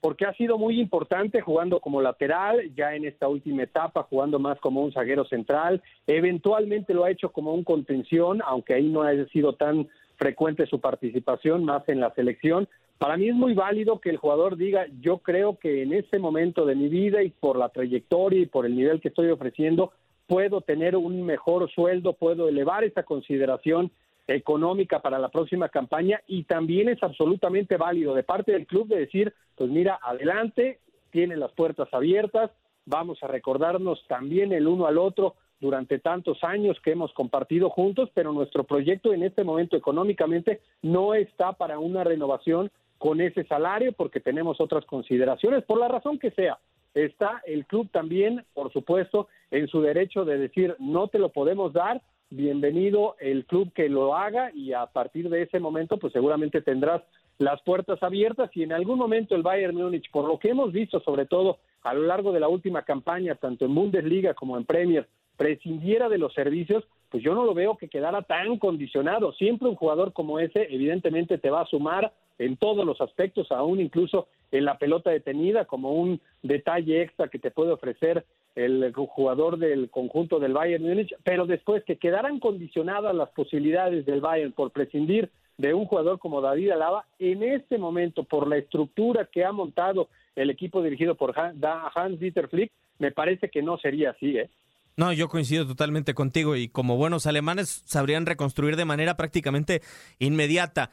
porque 0.01 0.25
ha 0.25 0.33
sido 0.33 0.57
muy 0.57 0.79
importante 0.79 1.41
jugando 1.41 1.79
como 1.79 2.01
lateral, 2.01 2.73
ya 2.75 2.95
en 2.95 3.05
esta 3.05 3.27
última 3.27 3.63
etapa 3.63 4.03
jugando 4.03 4.39
más 4.39 4.59
como 4.59 4.81
un 4.81 4.91
zaguero 4.91 5.25
central, 5.25 5.81
eventualmente 6.05 6.93
lo 6.93 7.03
ha 7.03 7.11
hecho 7.11 7.31
como 7.31 7.53
un 7.53 7.63
contención, 7.63 8.41
aunque 8.45 8.75
ahí 8.75 8.87
no 8.87 9.03
ha 9.03 9.13
sido 9.27 9.53
tan 9.53 9.87
frecuente 10.17 10.65
su 10.67 10.79
participación, 10.79 11.63
más 11.63 11.87
en 11.89 11.99
la 11.99 12.13
selección. 12.13 12.67
Para 12.97 13.17
mí 13.17 13.29
es 13.29 13.35
muy 13.35 13.53
válido 13.53 13.99
que 13.99 14.09
el 14.09 14.17
jugador 14.17 14.57
diga, 14.57 14.87
yo 15.01 15.19
creo 15.19 15.57
que 15.57 15.83
en 15.83 15.93
este 15.93 16.19
momento 16.19 16.65
de 16.65 16.75
mi 16.75 16.89
vida 16.89 17.21
y 17.21 17.29
por 17.29 17.57
la 17.57 17.69
trayectoria 17.69 18.41
y 18.41 18.47
por 18.47 18.65
el 18.65 18.75
nivel 18.75 18.99
que 19.01 19.09
estoy 19.09 19.29
ofreciendo, 19.29 19.91
puedo 20.25 20.61
tener 20.61 20.95
un 20.95 21.23
mejor 21.23 21.69
sueldo, 21.71 22.13
puedo 22.13 22.49
elevar 22.49 22.83
esa 22.83 23.03
consideración 23.03 23.91
económica 24.27 25.01
para 25.01 25.19
la 25.19 25.29
próxima 25.29 25.69
campaña 25.69 26.21
y 26.27 26.43
también 26.43 26.89
es 26.89 27.01
absolutamente 27.01 27.77
válido 27.77 28.13
de 28.13 28.23
parte 28.23 28.51
del 28.51 28.67
club 28.67 28.87
de 28.87 28.99
decir, 28.99 29.33
pues 29.55 29.69
mira, 29.69 29.99
adelante, 30.01 30.79
tiene 31.11 31.37
las 31.37 31.51
puertas 31.53 31.87
abiertas, 31.93 32.51
vamos 32.85 33.21
a 33.23 33.27
recordarnos 33.27 34.05
también 34.07 34.51
el 34.51 34.67
uno 34.67 34.85
al 34.85 34.97
otro 34.97 35.35
durante 35.59 35.99
tantos 35.99 36.43
años 36.43 36.77
que 36.81 36.91
hemos 36.91 37.11
compartido 37.13 37.69
juntos, 37.69 38.09
pero 38.13 38.31
nuestro 38.31 38.63
proyecto 38.63 39.13
en 39.13 39.23
este 39.23 39.43
momento 39.43 39.75
económicamente 39.75 40.61
no 40.81 41.13
está 41.13 41.53
para 41.53 41.79
una 41.79 42.03
renovación 42.03 42.69
con 42.97 43.21
ese 43.21 43.43
salario 43.45 43.93
porque 43.93 44.19
tenemos 44.19 44.59
otras 44.59 44.85
consideraciones, 44.85 45.63
por 45.63 45.79
la 45.79 45.87
razón 45.87 46.19
que 46.19 46.31
sea. 46.31 46.59
Está 46.93 47.41
el 47.45 47.65
club 47.65 47.89
también, 47.91 48.43
por 48.53 48.71
supuesto, 48.73 49.27
en 49.51 49.67
su 49.67 49.81
derecho 49.81 50.25
de 50.25 50.37
decir 50.37 50.75
no 50.79 51.07
te 51.07 51.19
lo 51.19 51.29
podemos 51.29 51.73
dar, 51.73 52.01
bienvenido 52.29 53.15
el 53.19 53.45
club 53.45 53.71
que 53.73 53.89
lo 53.89 54.15
haga 54.15 54.51
y 54.53 54.73
a 54.73 54.85
partir 54.87 55.29
de 55.29 55.43
ese 55.43 55.59
momento 55.59 55.97
pues 55.97 56.13
seguramente 56.13 56.61
tendrás 56.61 57.01
las 57.37 57.61
puertas 57.61 58.01
abiertas 58.01 58.49
y 58.53 58.63
en 58.63 58.73
algún 58.73 58.97
momento 58.97 59.35
el 59.35 59.43
Bayern 59.43 59.75
Múnich, 59.75 60.09
por 60.11 60.27
lo 60.27 60.39
que 60.39 60.49
hemos 60.49 60.71
visto 60.71 60.99
sobre 61.01 61.25
todo 61.25 61.59
a 61.83 61.93
lo 61.93 62.01
largo 62.03 62.31
de 62.31 62.39
la 62.39 62.47
última 62.47 62.81
campaña, 62.81 63.35
tanto 63.35 63.65
en 63.65 63.75
Bundesliga 63.75 64.33
como 64.33 64.57
en 64.57 64.65
Premier, 64.65 65.07
prescindiera 65.37 66.09
de 66.09 66.17
los 66.17 66.33
servicios, 66.33 66.83
pues 67.09 67.23
yo 67.23 67.33
no 67.33 67.45
lo 67.45 67.53
veo 67.53 67.77
que 67.77 67.87
quedara 67.87 68.23
tan 68.23 68.57
condicionado. 68.57 69.31
Siempre 69.33 69.69
un 69.69 69.75
jugador 69.75 70.11
como 70.11 70.39
ese 70.39 70.67
evidentemente 70.73 71.37
te 71.37 71.49
va 71.49 71.61
a 71.61 71.67
sumar 71.67 72.11
en 72.39 72.57
todos 72.57 72.85
los 72.85 72.99
aspectos, 73.01 73.51
aún 73.51 73.79
incluso 73.79 74.27
en 74.51 74.65
la 74.65 74.77
pelota 74.77 75.11
detenida, 75.11 75.65
como 75.65 75.93
un 75.93 76.19
detalle 76.41 77.01
extra 77.01 77.29
que 77.29 77.39
te 77.39 77.51
puede 77.51 77.71
ofrecer 77.71 78.25
el 78.57 78.91
jugador 78.93 79.59
del 79.59 79.89
conjunto 79.89 80.39
del 80.39 80.53
Bayern 80.53 80.83
Múnich, 80.83 81.13
pero 81.23 81.45
después 81.45 81.83
que 81.83 81.97
quedaran 81.97 82.39
condicionadas 82.39 83.15
las 83.15 83.29
posibilidades 83.29 84.05
del 84.05 84.19
Bayern 84.19 84.51
por 84.51 84.71
prescindir 84.71 85.29
de 85.57 85.75
un 85.75 85.85
jugador 85.85 86.17
como 86.17 86.41
David 86.41 86.71
Alaba, 86.71 87.05
en 87.19 87.43
este 87.43 87.77
momento, 87.77 88.23
por 88.23 88.47
la 88.47 88.57
estructura 88.57 89.29
que 89.31 89.45
ha 89.45 89.51
montado 89.51 90.09
el 90.35 90.49
equipo 90.49 90.81
dirigido 90.81 91.15
por 91.15 91.35
Hans-Dieter 91.37 92.47
Flick, 92.47 92.71
me 92.97 93.11
parece 93.11 93.49
que 93.49 93.61
no 93.61 93.77
sería 93.77 94.11
así, 94.11 94.37
¿eh? 94.37 94.49
No, 94.95 95.13
yo 95.13 95.29
coincido 95.29 95.67
totalmente 95.67 96.15
contigo 96.15 96.55
y 96.55 96.69
como 96.69 96.97
buenos 96.97 97.27
alemanes 97.27 97.83
sabrían 97.85 98.25
reconstruir 98.25 98.75
de 98.75 98.85
manera 98.85 99.15
prácticamente 99.15 99.83
inmediata. 100.17 100.89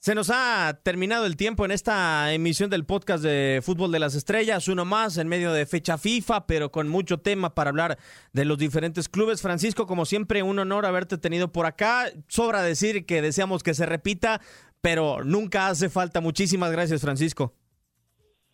Se 0.00 0.14
nos 0.14 0.30
ha 0.32 0.78
terminado 0.84 1.26
el 1.26 1.36
tiempo 1.36 1.64
en 1.64 1.72
esta 1.72 2.32
emisión 2.32 2.70
del 2.70 2.86
podcast 2.86 3.24
de 3.24 3.58
Fútbol 3.64 3.90
de 3.90 3.98
las 3.98 4.14
Estrellas, 4.14 4.68
uno 4.68 4.84
más 4.84 5.18
en 5.18 5.26
medio 5.26 5.52
de 5.52 5.66
fecha 5.66 5.98
FIFA, 5.98 6.46
pero 6.46 6.70
con 6.70 6.88
mucho 6.88 7.18
tema 7.18 7.52
para 7.52 7.70
hablar 7.70 7.98
de 8.32 8.44
los 8.44 8.58
diferentes 8.58 9.08
clubes. 9.08 9.42
Francisco, 9.42 9.88
como 9.88 10.04
siempre, 10.04 10.44
un 10.44 10.60
honor 10.60 10.86
haberte 10.86 11.18
tenido 11.18 11.50
por 11.50 11.66
acá. 11.66 12.06
Sobra 12.28 12.62
decir 12.62 13.06
que 13.06 13.20
deseamos 13.20 13.64
que 13.64 13.74
se 13.74 13.86
repita, 13.86 14.40
pero 14.80 15.24
nunca 15.24 15.66
hace 15.66 15.88
falta. 15.88 16.20
Muchísimas 16.20 16.70
gracias, 16.70 17.00
Francisco. 17.00 17.54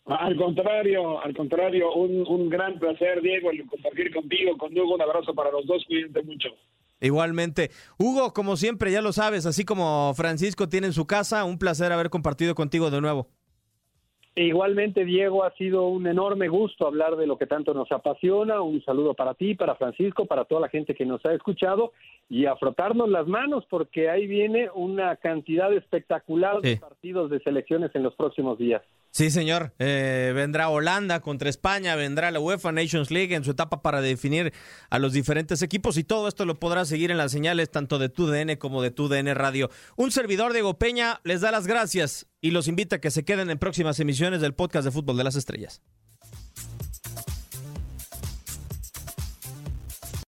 Al 0.05 0.35
contrario, 0.37 1.21
al 1.21 1.35
contrario, 1.35 1.93
un, 1.93 2.49
gran 2.49 2.79
placer, 2.79 3.21
Diego, 3.21 3.51
el 3.51 3.67
compartir 3.67 4.11
contigo, 4.11 4.57
con. 4.57 4.75
Un 4.75 5.01
abrazo 5.01 5.35
para 5.35 5.51
los 5.51 5.67
dos, 5.67 5.85
cuídense 5.85 6.23
mucho. 6.23 6.49
Igualmente. 7.01 7.71
Hugo, 7.97 8.33
como 8.33 8.57
siempre, 8.57 8.91
ya 8.91 9.01
lo 9.01 9.13
sabes, 9.13 9.45
así 9.45 9.65
como 9.65 10.13
Francisco 10.15 10.69
tiene 10.69 10.87
en 10.87 10.93
su 10.93 11.05
casa, 11.05 11.43
un 11.45 11.57
placer 11.57 11.91
haber 11.91 12.09
compartido 12.09 12.55
contigo 12.55 12.89
de 12.89 13.01
nuevo. 13.01 13.27
Igualmente, 14.37 15.05
Diego, 15.05 15.45
ha 15.45 15.53
sido 15.53 15.87
un 15.87 16.07
enorme 16.07 16.49
gusto 16.49 16.85
hablar 16.85 17.15
de 17.15 17.25
lo 17.25 17.37
que 17.37 17.47
tanto 17.47 17.73
nos 17.73 17.89
apasiona. 17.89 18.61
Un 18.61 18.83
saludo 18.83 19.13
para 19.13 19.33
ti, 19.33 19.55
para 19.55 19.75
Francisco, 19.75 20.25
para 20.25 20.43
toda 20.43 20.59
la 20.59 20.67
gente 20.67 20.93
que 20.93 21.05
nos 21.05 21.25
ha 21.25 21.33
escuchado 21.33 21.93
y 22.27 22.45
a 22.45 22.55
frotarnos 22.55 23.09
las 23.09 23.27
manos 23.27 23.65
porque 23.69 24.09
ahí 24.09 24.25
viene 24.25 24.69
una 24.73 25.15
cantidad 25.17 25.71
espectacular 25.73 26.59
de 26.61 26.77
partidos 26.77 27.29
de 27.29 27.39
selecciones 27.41 27.91
en 27.93 28.03
los 28.03 28.15
próximos 28.15 28.57
días. 28.57 28.81
Sí, 29.11 29.29
señor. 29.29 29.73
Eh, 29.79 30.33
vendrá 30.35 30.69
Holanda 30.69 31.21
contra 31.21 31.49
España, 31.49 31.95
vendrá 31.95 32.31
la 32.31 32.39
UEFA 32.39 32.71
Nations 32.71 33.11
League 33.11 33.33
en 33.33 33.43
su 33.43 33.51
etapa 33.51 33.81
para 33.81 34.01
definir 34.01 34.51
a 34.89 34.99
los 34.99 35.13
diferentes 35.13 35.61
equipos 35.61 35.97
y 35.97 36.03
todo 36.03 36.27
esto 36.27 36.45
lo 36.45 36.59
podrá 36.59 36.83
seguir 36.83 37.11
en 37.11 37.17
las 37.17 37.31
señales 37.31 37.69
tanto 37.71 37.99
de 37.99 38.09
TUDN 38.09 38.57
como 38.57 38.81
de 38.81 38.91
TUDN 38.91 39.33
Radio. 39.35 39.69
Un 39.95 40.11
servidor, 40.11 40.51
Diego 40.51 40.77
Peña, 40.77 41.21
les 41.23 41.41
da 41.41 41.51
las 41.51 41.67
gracias 41.67 42.27
y 42.41 42.51
los 42.51 42.67
invita 42.67 42.97
a 42.97 42.99
que 42.99 43.11
se 43.11 43.23
queden 43.23 43.49
en 43.49 43.59
próximas 43.59 43.99
emisiones 43.99 44.41
del 44.41 44.53
podcast 44.53 44.83
de 44.83 44.91
Fútbol 44.91 45.15
de 45.15 45.23
las 45.23 45.35
Estrellas. 45.35 45.81